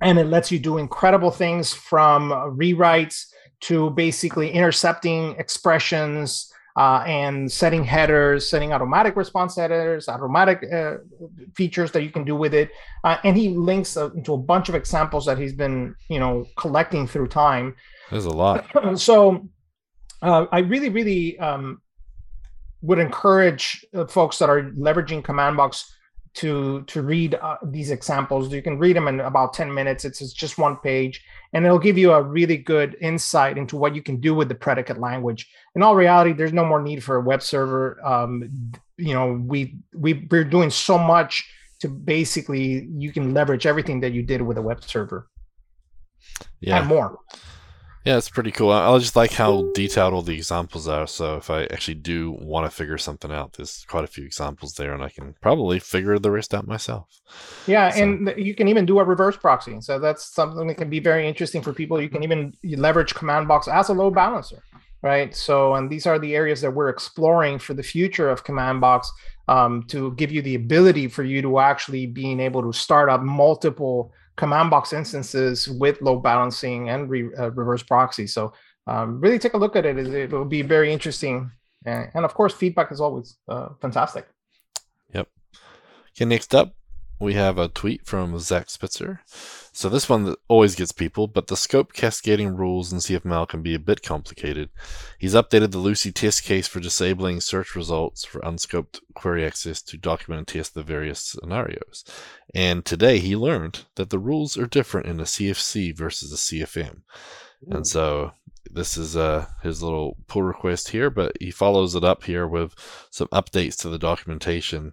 [0.00, 3.26] And it lets you do incredible things from rewrites
[3.60, 10.96] to basically intercepting expressions uh, and setting headers, setting automatic response headers, automatic uh,
[11.54, 12.70] features that you can do with it.
[13.04, 16.44] Uh, and he links uh, into a bunch of examples that he's been, you know,
[16.56, 17.74] collecting through time
[18.12, 18.66] there's a lot.
[18.98, 19.48] so
[20.20, 21.80] uh, I really, really um,
[22.82, 25.90] would encourage uh, folks that are leveraging Command Box
[26.34, 28.52] to to read uh, these examples.
[28.52, 30.04] You can read them in about 10 minutes.
[30.04, 31.22] It's, it's just one page,
[31.52, 34.54] and it'll give you a really good insight into what you can do with the
[34.54, 35.50] predicate language.
[35.74, 37.98] In all reality, there's no more need for a web server.
[38.04, 41.48] Um, you know, we we we're doing so much
[41.80, 45.28] to basically you can leverage everything that you did with a web server.
[46.60, 47.18] Yeah, and more.
[48.04, 48.70] Yeah, it's pretty cool.
[48.70, 51.06] I I just like how detailed all the examples are.
[51.06, 54.74] So if I actually do want to figure something out, there's quite a few examples
[54.74, 57.06] there, and I can probably figure the rest out myself.
[57.66, 59.80] Yeah, So- and you can even do a reverse proxy.
[59.80, 62.00] So that's something that can be very interesting for people.
[62.02, 64.64] You can even leverage command box as a load balancer,
[65.02, 65.32] right?
[65.34, 69.12] So, and these are the areas that we're exploring for the future of command box
[69.46, 73.20] um, to give you the ability for you to actually being able to start up
[73.22, 78.26] multiple command box instances with load balancing and re- uh, reverse proxy.
[78.26, 78.52] So,
[78.86, 79.98] um, really take a look at it.
[79.98, 81.50] It will be very interesting.
[81.84, 84.26] And, and of course, feedback is always uh, fantastic.
[85.14, 85.28] Yep.
[86.10, 86.74] Okay, next up,
[87.20, 89.20] we have a tweet from Zac Spitzer.
[89.74, 93.74] So this one always gets people, but the scope cascading rules in CFML can be
[93.74, 94.68] a bit complicated.
[95.18, 99.96] He's updated the Lucee test case for disabling search results for unscoped query access to
[99.96, 102.04] document and test the various scenarios.
[102.54, 107.00] And today he learned that the rules are different in a CFC versus a CFM.
[107.68, 108.32] And so
[108.70, 112.74] this is uh, his little pull request here, but he follows it up here with
[113.10, 114.92] some updates to the documentation.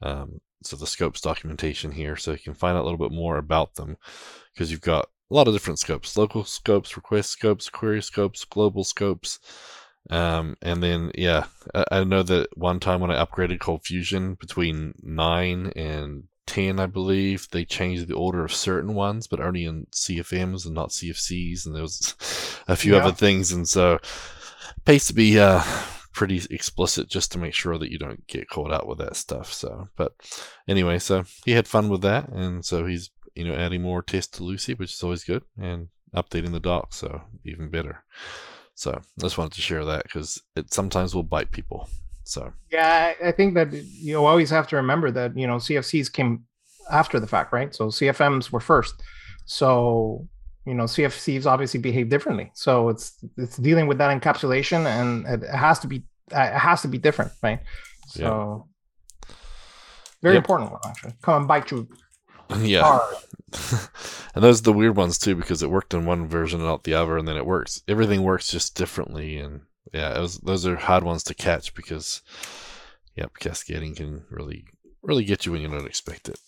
[0.00, 3.36] Um, so the scopes documentation here, so you can find out a little bit more
[3.38, 3.96] about them
[4.52, 8.84] because you've got a lot of different scopes local scopes, request scopes, query scopes, global
[8.84, 9.38] scopes.
[10.10, 11.44] Um, and then, yeah,
[11.74, 16.86] I, I know that one time when I upgraded ColdFusion between 9 and 10, I
[16.86, 21.64] believe, they changed the order of certain ones, but only in CFMs and not CFCs.
[21.66, 22.16] And there was
[22.68, 23.04] a few Yeah.
[23.04, 23.52] other things.
[23.52, 25.62] And so it pays to be uh,
[26.12, 29.52] pretty explicit just to make sure that you don't get caught out with that stuff.
[29.52, 30.12] So, but
[30.68, 32.28] anyway, so he had fun with that.
[32.28, 35.88] And so he's, you know, adding more tests to Lucee, which is always good, and
[36.14, 36.92] updating the doc.
[36.92, 38.04] So even better.
[38.74, 41.88] So I just wanted to share that because it sometimes will bite people.
[42.24, 46.44] So Yeah, I think that you always have to remember that you know CFCs came
[46.90, 47.74] after the fact, right?
[47.74, 49.02] So CFMs were first.
[49.44, 50.28] So
[50.66, 52.50] you know CFCs obviously behave differently.
[52.54, 56.82] So it's it's dealing with that encapsulation, and it has to be uh, it has
[56.82, 57.60] to be different, right?
[58.08, 58.68] So
[60.22, 60.44] very Yep.
[60.44, 61.14] important one actually.
[61.22, 61.88] Come and bite you
[62.58, 62.82] yeah.
[62.82, 63.16] hard.
[64.34, 66.84] and those are the weird ones too because it worked in one version and not
[66.84, 69.60] the other and then it works everything works just differently and
[69.92, 72.22] yeah was those are hard ones to catch because
[73.14, 74.64] yep cascading can really
[75.02, 76.40] really get you when you don't expect it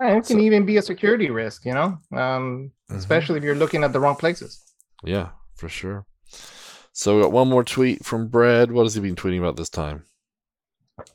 [0.00, 2.96] it can So- even be a security risk, you know, um, Mhm.
[2.96, 4.64] especially if you're looking at the wrong places.
[5.04, 6.04] yeah for sure
[6.92, 9.68] so we got one more tweet from brad what has he been tweeting about this
[9.70, 10.02] time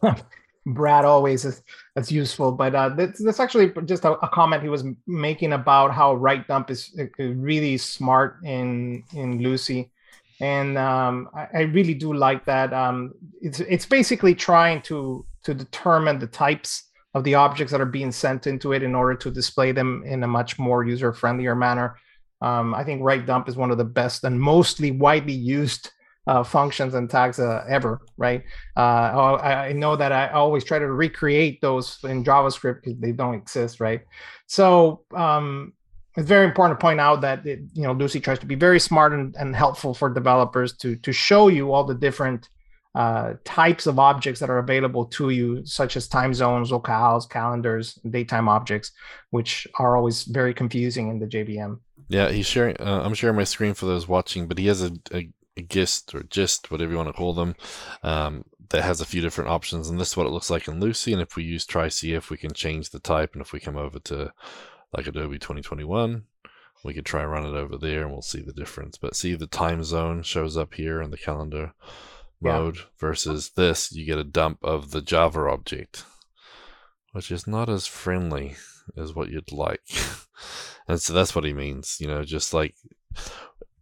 [0.66, 1.62] Brad always is
[1.94, 5.92] that's useful, but uh, that's that's actually just a, a comment he was making about
[5.94, 9.92] how writeDump is really smart in in Lucee,
[10.40, 12.72] and um, I, I really do like that.
[12.74, 17.86] Um, it's it's basically trying to to determine the types of the objects that are
[17.86, 21.56] being sent into it in order to display them in a much more user friendlier
[21.56, 21.98] manner.
[22.42, 25.92] Um, I think writeDump is one of the best and mostly widely used
[26.26, 28.44] uh, functions and tags uh, ever, right?
[28.78, 33.12] uh, I, I know that I always try to recreate those in JavaScript because they
[33.12, 34.02] don't exist, right?
[34.48, 35.74] So um,
[36.16, 38.80] it's very important to point out that it, you know Lucee tries to be very
[38.80, 42.50] smart and, and helpful for developers to to show you all the different
[42.96, 47.98] uh, types of objects that are available to you, such as time zones, locales, calendars,
[48.06, 48.92] datetime objects,
[49.32, 51.80] which are always very confusing in the JVM.
[52.10, 54.92] yeah he's sharing uh, i'm sharing my screen for those watching but he has a,
[55.14, 57.56] a, a gist or gist whatever you want to call them
[58.04, 60.80] um, that has a few different options and this is what it looks like in
[60.80, 63.78] Lucee and if we use TryCF we can change the type and if we come
[63.78, 64.32] over to
[64.96, 66.24] like adobe 2021
[66.84, 69.34] we could try and run it over there and we'll see the difference but see
[69.36, 71.74] the time zone shows up here in the calendar
[72.44, 72.54] Yeah.
[72.54, 76.04] mode versus this you get a dump of the java object
[77.12, 78.56] which is not as friendly
[78.98, 79.82] as what you'd like.
[80.86, 82.76] And so that's what he means you know just like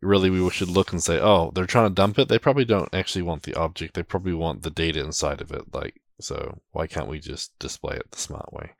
[0.01, 2.27] really we should look and say oh they're trying to dump it.
[2.27, 3.95] They probably don't actually want the object.
[3.95, 7.95] They probably want the data inside of it like so why can't we just display
[7.95, 8.73] it the smart way?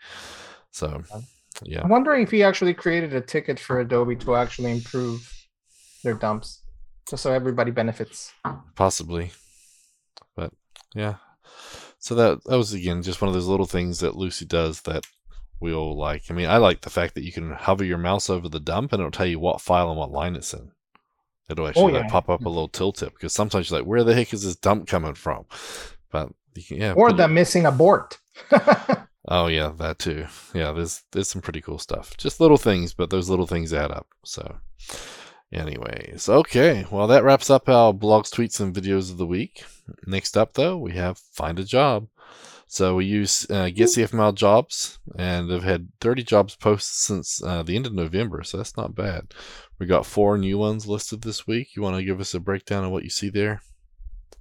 [0.69, 1.01] So
[1.63, 1.81] yeah.
[1.81, 5.47] I'm wondering if he actually created a ticket for Adobe to actually improve
[6.03, 6.61] their dumps,
[7.09, 8.31] just so everybody benefits.
[8.75, 9.31] possibly
[10.93, 11.15] yeah
[11.99, 15.05] so that that was again just one of those little things that Lucee does that
[15.59, 18.29] we all like i mean i like the fact that you can hover your mouse
[18.29, 20.71] over the dump and it'll tell you what file and what line it's in
[21.49, 22.09] it'll oh, actually like yeah.
[22.09, 22.47] pop up a mm.
[22.47, 25.45] little tooltip because sometimes you're like where the heck is this dump coming from
[26.11, 28.17] but you can, yeah or put it- the missing abort.
[29.27, 30.25] Oh yeah, that too.
[30.53, 32.17] Yeah, there's there's some pretty cool stuff.
[32.17, 34.07] Just little things, but those little things add up.
[34.25, 34.57] So,
[35.51, 36.85] anyways, okay.
[36.91, 39.63] Well, that wraps up our blogs, tweets, and videos of the week.
[40.05, 42.07] Next up, though, we have find a job.
[42.67, 47.63] So we use uh, Get CFML jobs, and they've had 30 jobs posted since uh,
[47.63, 49.33] the end of November, so that's not bad.
[49.77, 51.75] We got four new ones listed this week.
[51.75, 53.61] You want to give us a breakdown of what you see there?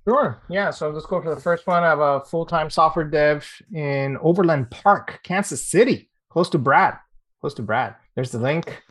[0.06, 0.40] Sure.
[0.48, 0.70] Yeah.
[0.70, 1.82] So let's go for the first one.
[1.82, 6.98] I have a full-time software dev in Overland Park, Kansas City, close to Brad.
[7.40, 7.96] Close to Brad.
[8.14, 8.82] There's the link.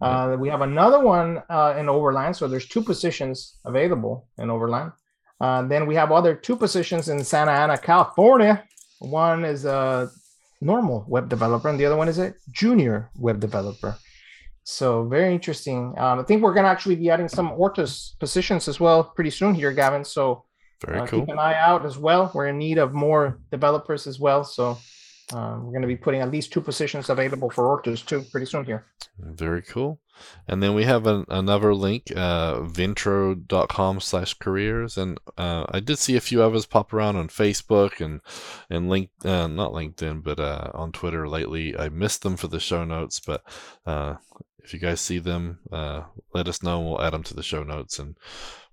[0.00, 2.36] Uh, we have another one uh, in Overland.
[2.36, 4.92] So there's two positions available in Overland.
[5.40, 8.64] Uh, then we have other two positions in Santa Ana, California.
[9.00, 10.10] One is a
[10.60, 13.96] normal web developer, and the other one is a junior web developer.
[14.64, 15.94] So very interesting.
[15.96, 19.30] Um, I think we're going to actually be adding some Ortus positions as well pretty
[19.30, 20.04] soon here, Gavin.
[20.04, 20.44] So
[20.84, 21.20] very uh, cool.
[21.20, 22.30] keep an eye out as well.
[22.34, 24.44] We're in need of more developers as well.
[24.44, 24.78] So
[25.32, 28.46] um, we're going to be putting at least two positions available for Ortus too pretty
[28.46, 28.86] soon here.
[29.18, 30.00] Very cool.
[30.46, 34.96] And then we have an, another link, uh, ventro.com slash careers.
[34.96, 38.20] And uh, I did see a few of us pop around on Facebook and,
[38.70, 41.76] and link, uh, not LinkedIn, but uh, on Twitter lately.
[41.76, 43.42] I missed them for the show notes, but
[43.86, 44.16] uh,
[44.64, 46.02] if you guys see them, uh,
[46.34, 47.98] let us know we'll add them to the show notes.
[47.98, 48.16] And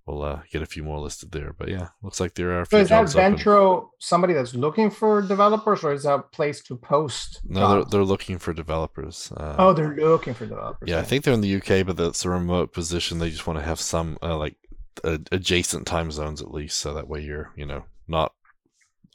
[0.06, 1.53] we'll uh, get a few more listed there.
[1.58, 3.22] But yeah, looks like there are a few So is that.
[3.22, 7.41] Ventro somebody that's looking for developers, or is that a place to post?
[7.43, 9.32] No, they're, they're looking for developers.
[9.36, 10.88] Uh, oh, they're looking for developers.
[10.88, 13.20] yeah, I think they're in the UK, but that's a remote position.
[13.20, 14.56] They just want to have some uh, like
[15.03, 18.34] adjacent time zones at least, so that way you're you know not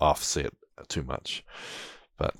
[0.01, 0.53] offset
[0.89, 1.45] too much.
[2.19, 2.35] But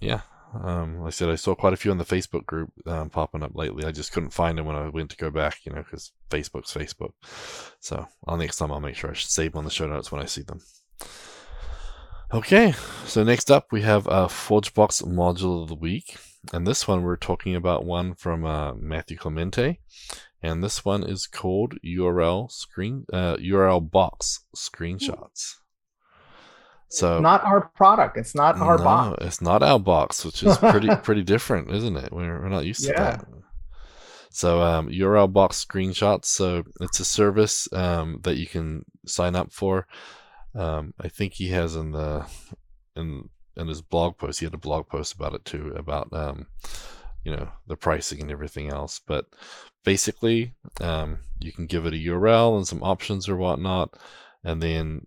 [0.00, 0.22] yeah,
[0.54, 3.42] um, like I said, I saw quite a few on the Facebook group um, popping
[3.42, 3.84] up lately.
[3.84, 6.74] I just couldn't find them when I went to go back, you know, because Facebook's
[6.74, 7.12] Facebook.
[7.78, 10.20] So I'll next time I'll make sure I save them on the show notes when
[10.20, 10.60] I see them.
[12.32, 12.74] Okay,
[13.06, 16.16] so next up we have a ForgeBox module of the week,
[16.52, 19.80] and this one we're talking about one from uh, Matthew Clemente,
[20.40, 25.56] and this one is called URL screen uh, URL box screenshots.
[26.90, 28.16] So not our product.
[28.16, 29.24] It's not our no, box.
[29.24, 32.12] it's not our box, which is pretty pretty different, isn't it?
[32.12, 33.24] We're, we're not used to that.
[34.30, 36.26] So um, URL box screenshots.
[36.26, 39.86] So it's a service um, that you can sign up for.
[40.54, 42.26] Um, I think he has in the
[42.96, 44.40] in in his blog post.
[44.40, 46.48] He had a blog post about it too, about um,
[47.22, 49.00] you know the pricing and everything else.
[49.04, 49.26] But
[49.84, 53.96] basically, um, you can give it a URL and some options or whatnot,
[54.42, 55.06] and then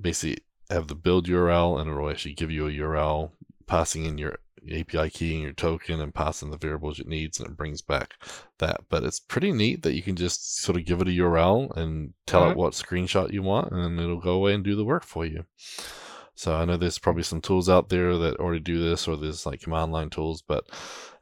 [0.00, 3.30] basically have the build URL, and it'll actually give you a URL,
[3.66, 4.38] passing in your
[4.70, 8.14] API key and your token, and passing the variables it needs, and it brings back
[8.58, 8.82] that.
[8.88, 12.12] But it's pretty neat that you can just sort of give it a URL and
[12.26, 12.54] tell it uh-huh.
[12.54, 15.44] what screenshot you want, and it'll go away and do the work for you.
[16.38, 19.44] So I know there's probably some tools out there that already do this, or there's
[19.44, 20.70] like command line tools, but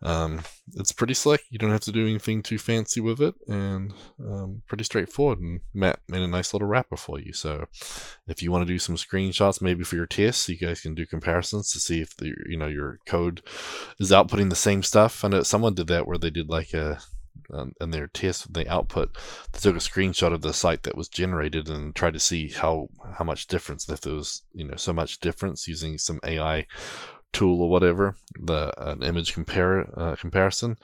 [0.02, 0.42] um,
[0.74, 1.40] it's pretty slick.
[1.48, 5.38] You don't have to do anything too fancy with it, and um, pretty straightforward.
[5.38, 7.32] And Matt made a nice little wrapper for you.
[7.32, 7.64] So
[8.28, 11.06] if you want to do some screenshots, maybe for your tests, you guys can do
[11.06, 13.40] comparisons to see if the you know your code
[13.98, 15.24] is outputting the same stuff.
[15.24, 17.00] I know someone did that where they did like a
[17.52, 19.16] um, in their test they output
[19.52, 22.88] they took a screenshot of the site that was generated and tried to see how
[23.18, 26.66] how much difference if there was you know so much difference using some AI
[27.32, 30.76] tool or whatever the an image compare uh, comparison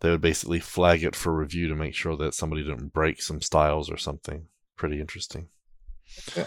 [0.00, 3.40] they would basically flag it for review to make sure that somebody didn't break some
[3.40, 4.46] styles or something
[4.76, 5.48] pretty interesting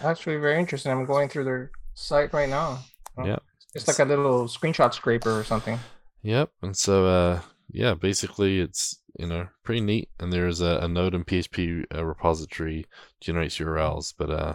[0.03, 0.91] Actually, very interesting.
[0.91, 2.79] I'm going through their site right now.
[3.23, 3.37] Yeah.
[3.75, 5.77] It's like a little screenshot scraper or something.
[6.23, 6.51] Yep.
[6.61, 7.41] And so, uh,
[7.71, 10.09] yeah, basically it's, you know, pretty neat.
[10.19, 12.85] And there's a, a node in PHP uh, repository
[13.21, 14.53] generates URLs, but, uh,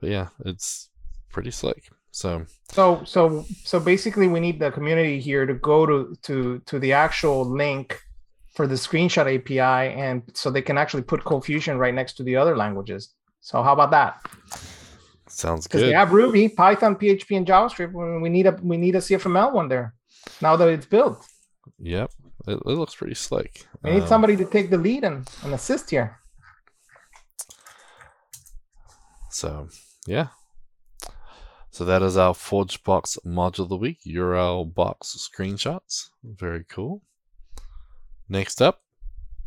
[0.00, 0.90] but yeah, it's
[1.30, 1.90] pretty slick.
[2.14, 6.78] So, So so so basically we need the community here to go to to to
[6.78, 7.98] the actual link
[8.54, 12.36] for the screenshot API and so they can actually put ColdFusion right next to the
[12.36, 13.14] other languages.
[13.40, 14.20] So how about that?
[15.26, 15.78] sounds good.
[15.78, 17.92] Because they have Ruby, Python, PHP, and JavaScript.
[17.94, 19.94] We we need a we need a CFML one there.
[20.42, 21.26] Now that it's built,
[21.78, 22.10] Yep.
[22.46, 23.66] It, it looks pretty slick.
[23.82, 26.18] we need Um, somebody to take the lead and, and assist here.
[29.30, 29.68] So,
[30.06, 30.28] yeah.
[31.70, 36.10] So that is our ForgeBox module of the week, URL box screenshots.
[36.22, 37.02] Very cool.
[38.28, 38.82] Next up,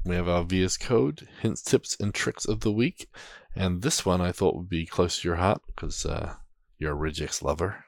[0.05, 3.09] we have our VS Code hints, tips, and tricks of the week.
[3.55, 6.33] And this one I thought would be close to your heart because uh,
[6.79, 7.85] you're a Regex lover.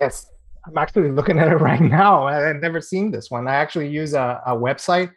[0.00, 0.26] Yes,
[0.66, 2.24] I'm actually looking at it right now.
[2.24, 3.46] I- I've never seen this one.
[3.48, 5.12] I actually use a, a website.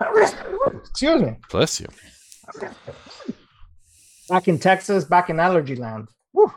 [0.00, 1.36] Excuse me.
[1.50, 1.86] Bless you.
[4.28, 6.08] Back in Texas, back in allergy land.
[6.32, 6.52] Woo.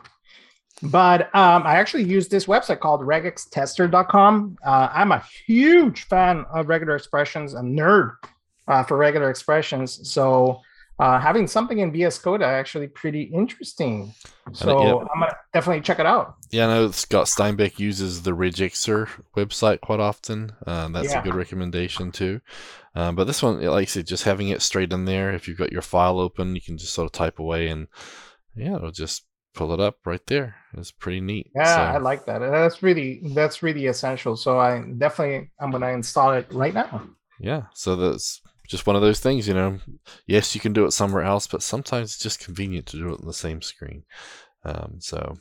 [0.82, 4.56] But um, I actually use this website called regextester.com.
[4.64, 8.12] Uh, I'm a huge fan of regular expressions, a nerd
[8.68, 10.10] uh, for regular expressions.
[10.10, 10.60] So
[10.98, 14.14] uh, having something in VS Code actually pretty interesting.
[14.52, 14.94] So yeah.
[14.94, 16.36] I'm gonna definitely check it out.
[16.50, 20.52] Yeah, I know Scott Steinbeck uses the regexr website quite often.
[20.66, 21.20] Uh, that's yeah.
[21.20, 22.40] a good recommendation too.
[22.94, 25.32] Um, but this one, like I said, just having it straight in there.
[25.32, 27.88] If you've got your file open, you can just sort of type away, and
[28.54, 30.56] yeah, it'll just pull it up right there.
[30.74, 31.50] It's pretty neat.
[31.54, 31.80] Yeah, so.
[31.82, 32.38] I like that.
[32.38, 34.36] That's really that's really essential.
[34.36, 37.02] So I definitely I'm gonna install it right now.
[37.38, 37.64] Yeah.
[37.74, 39.78] So that's just one of those things, you know.
[40.26, 43.20] Yes, you can do it somewhere else, but sometimes it's just convenient to do it
[43.20, 44.04] on the same screen.
[44.64, 45.36] Um, so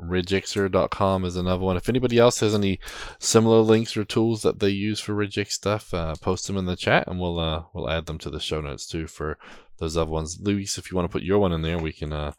[0.00, 1.76] regexr.com is another one.
[1.76, 2.80] If anybody else has any
[3.18, 6.76] similar links or tools that they use for regex stuff, uh, post them in the
[6.76, 9.38] chat, and we'll uh, we'll add them to the show notes too for
[9.78, 10.38] those other ones.
[10.40, 12.32] Luis, if you want to put your one in there, we can uh,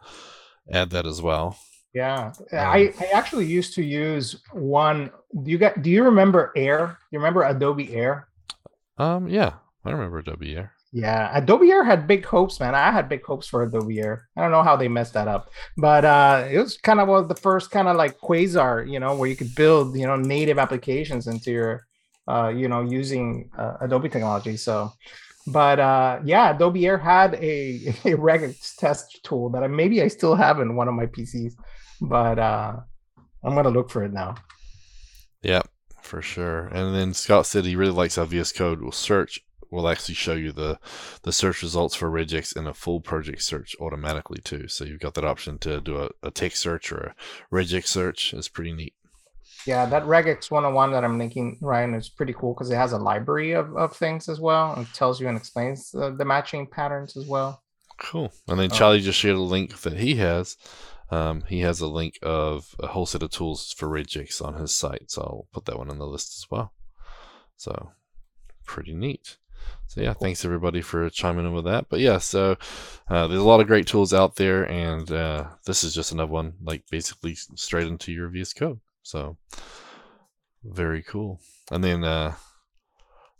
[0.71, 1.57] add that as well.
[1.93, 5.11] Yeah, um, I, I actually used to use one.
[5.43, 5.82] Do you got?
[5.82, 6.88] Do you remember Air?
[6.88, 8.28] Do you remember Adobe Air?
[8.97, 9.53] Um, yeah,
[9.86, 10.73] I remember Adobe Air.
[10.95, 12.75] Yeah, Adobe Air had big hopes, man.
[12.75, 14.29] I had big hopes for Adobe Air.
[14.38, 17.23] I don't know how they messed that up, but uh, it was kind of one
[17.23, 20.15] of the first kind of like Quasar, you know, where you could build, you know,
[20.15, 21.88] native applications into your,
[22.27, 24.55] uh, you know, using uh, Adobe technology.
[24.55, 24.93] So,
[25.47, 30.07] but uh, yeah, Adobe Air had a, a regex test tool that I, maybe I
[30.09, 31.55] still have in one of my PCs,
[32.01, 32.75] but uh,
[33.43, 34.36] I'm gonna look for it now.
[35.41, 35.63] Yeah,
[36.03, 36.67] for sure.
[36.67, 39.43] And then Scott said he really likes how VS Code will search
[39.74, 40.80] will actually show you the
[41.24, 44.67] the search results for regex in a full project search automatically too.
[44.67, 46.97] So you've got that option to do a, a text search or
[47.51, 48.34] a regex search.
[48.34, 48.93] It's pretty neat.
[49.65, 52.97] Yeah, that regex 101 that I'm linking, Ryan, is pretty cool because it has a
[52.97, 57.15] library of, of things as well and tells you and explains the, the matching patterns
[57.15, 57.63] as well.
[57.97, 58.34] Cool.
[58.47, 60.57] And then Charlie just shared a link that he has.
[61.09, 64.74] Um, he has a link of a whole set of tools for regex on his
[64.74, 65.11] site.
[65.11, 66.74] So I'll put that one on the list as well.
[67.55, 67.91] So
[68.65, 69.38] pretty neat.
[69.88, 71.88] So yeah, thanks everybody for chiming in with that.
[71.89, 72.57] But yeah, so
[73.09, 76.32] uh, there's a lot of great tools out there, and uh, this is just another
[76.32, 78.80] one, like basically straight into your VS Code.
[79.03, 79.38] So
[80.64, 81.39] very cool.
[81.72, 82.36] And then uh,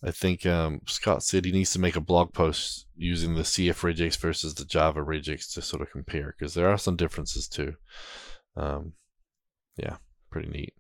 [0.04, 3.80] I think um, Scott said he needs to make a blog post using the CF
[3.82, 7.76] regex versus the Java regex to sort of compare, because there are some differences too.
[8.56, 8.94] Um,
[9.78, 9.98] yeah,
[10.30, 10.74] pretty neat.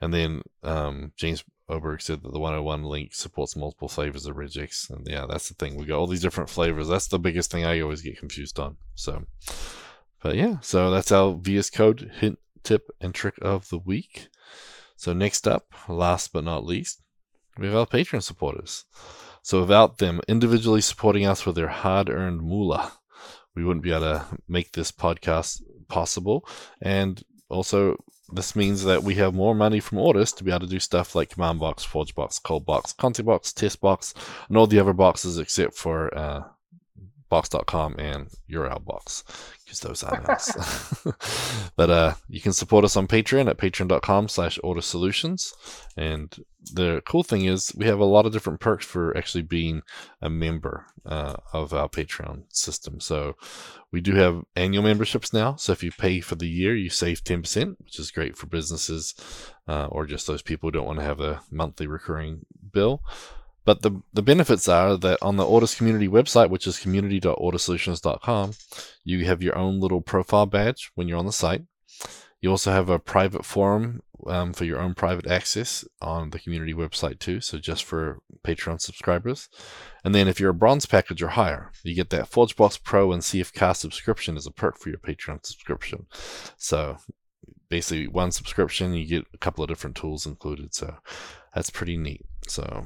[0.00, 4.90] And then um, James Oberg said that the 101 link supports multiple flavors of regex.
[4.90, 5.76] And yeah, that's the thing.
[5.76, 6.88] We got all these different flavors.
[6.88, 8.76] That's the biggest thing I always get confused on.
[8.94, 9.24] So,
[10.22, 14.28] but yeah, so that's our VS Code hint, tip, and trick of the week.
[14.96, 17.02] So next up, last but not least,
[17.58, 18.84] we have our Patreon supporters.
[19.42, 22.92] So without them individually supporting us with their hard-earned moolah,
[23.54, 26.46] we wouldn't be able to make this podcast possible.
[26.80, 27.96] And also,
[28.32, 31.14] this means that we have more money from Ortus to be able to do stuff
[31.14, 34.14] like CommandBox, Forge Box, ColdBox, Conti Box, TestBox,
[34.48, 36.42] and all the other boxes except for uh,
[37.32, 39.24] Box.com and URL Box
[39.64, 41.72] because those are nice.
[41.76, 45.54] but uh, you can support us on Patreon at patreon.com slash Ortus Solutions.
[45.96, 49.80] And the cool thing is we have a lot of different perks for actually being
[50.20, 53.00] a member uh, of our Patreon system.
[53.00, 53.34] So
[53.90, 55.56] we do have annual memberships now.
[55.56, 59.14] So if you pay for the year, you save 10%, which is great for businesses
[59.66, 63.02] uh, or just those people who don't want to have a monthly recurring bill.
[63.64, 68.52] But the, the benefits are that on the Ortus community website, which is community.ortussolutions.com,
[69.04, 71.62] you have your own little profile badge when you're on the site.
[72.40, 76.74] You also have a private forum um, for your own private access on the community
[76.74, 79.48] website too, so just for Patreon subscribers.
[80.04, 83.22] And then if you're a bronze package or higher, you get that ForgeBox Pro and
[83.22, 86.06] CFCast subscription as a perk for your Patreon subscription.
[86.56, 86.96] So
[87.68, 90.74] basically, one subscription, you get a couple of different tools included.
[90.74, 90.96] So
[91.54, 92.24] that's pretty neat.
[92.48, 92.84] So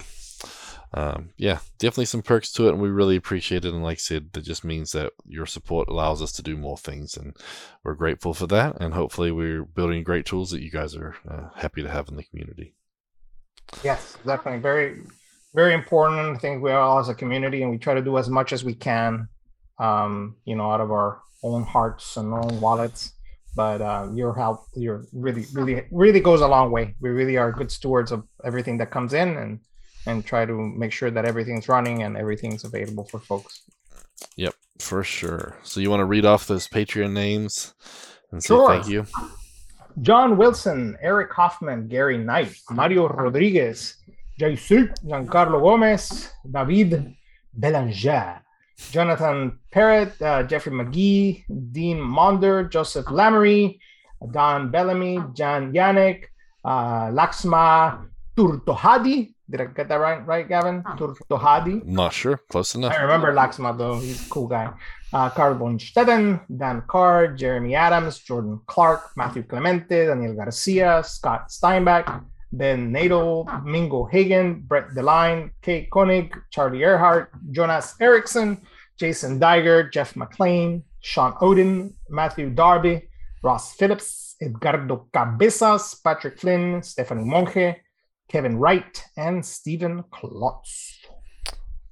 [0.97, 3.75] um, yeah, definitely some perks to it, and we really appreciate it.
[3.75, 6.79] And like I said, that just means that your support allows us to do more
[6.79, 7.37] things, and
[7.85, 8.81] we're grateful for that.
[8.81, 12.17] And hopefully, we're building great tools that you guys are uh, happy to have in
[12.17, 12.75] the community.
[13.85, 15.03] Yes, definitely very,
[15.55, 16.35] very important.
[16.35, 18.55] I think we are all as a community, and we try to do as much
[18.55, 19.29] as we can,
[19.79, 23.13] um, you know, out of our own hearts and own wallets.
[23.55, 26.95] But uh, your help, your really, really, really goes a long way.
[27.01, 29.61] We really are good stewards of everything that comes in, and
[30.07, 33.63] and try to make sure that everything's running and everything's available for folks.
[34.37, 35.57] Yep, for sure.
[35.63, 37.75] So you want to read off those Patreon names
[38.33, 38.69] and say sure.
[38.69, 39.07] thank you?
[40.03, 43.97] John Wilson, Eric Hoffman, Gary Knight, Mario Rodriguez,
[44.39, 47.15] JC, Giancarlo Gomez, David
[47.55, 48.43] Belanger,
[48.91, 53.79] Jonathan Parrott, uh, Jeffrey McGee, Dean Monder, Joseph Lamoree,
[54.31, 56.25] Don Bellamy, John Yannick,
[56.65, 60.27] uh, Laxma Turtohadi, Did I get that right?
[60.27, 60.83] Right, Gavin?
[60.83, 61.85] Turtohadi.
[61.85, 62.41] Not sure.
[62.49, 62.93] Close enough.
[62.93, 64.01] I remember Laxma though.
[64.01, 64.73] He's a cool guy.
[65.13, 71.49] Uh, Carl Von Stetten, Dan Carr, Jeremy Adams, Jordan Clark, Matthew Clemente, Daniel Garcia, Scott
[71.49, 78.61] Steinbeck, Ben Nadel, Mingo Hagen, Brett Deline, Kate Koenig, Charlie Arehart, Jonas Erickson,
[78.99, 83.09] Jason Diger, Jeff McLean, Sean Odin, Matthew Darby,
[83.43, 87.77] Ross Phillips, Edgardo Cabezas, Patrick Flynn, Stephanie Monge,
[88.29, 90.99] Kevin Wright, and Stephen Klotz.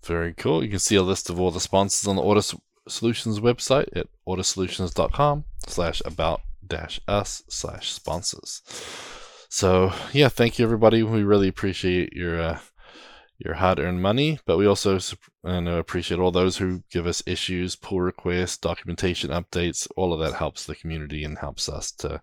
[0.05, 0.63] Very cool.
[0.63, 4.09] You can see a list of all the sponsors on the Ortus Solutions website at
[4.29, 8.63] ortussolutions.com slash about dash us slash sponsors.
[9.49, 11.03] So yeah, thank you everybody.
[11.03, 12.59] We really appreciate your uh,
[13.39, 14.99] your hard-earned money, but we also
[15.43, 19.89] and appreciate all those who give us issues, pull requests, documentation updates.
[19.97, 22.21] All of that helps the community and helps us to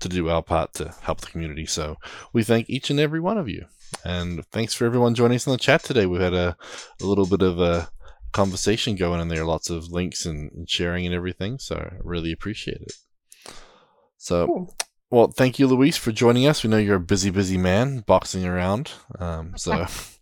[0.00, 1.66] to do our part to help the community.
[1.66, 1.96] So
[2.32, 3.66] we thank each and every one of you,
[4.04, 6.06] and thanks for everyone joining us in the chat today.
[6.06, 6.56] We've had a,
[7.00, 7.88] a little bit of a
[8.32, 11.58] conversation going in there, lots of links and sharing and everything.
[11.58, 12.92] So I really appreciate it.
[14.18, 14.46] So.
[14.46, 14.76] Cool.
[15.10, 16.64] Well, thank you, Luis, for joining us.
[16.64, 18.90] We know you're a busy, busy man boxing around.
[19.20, 19.86] Um, so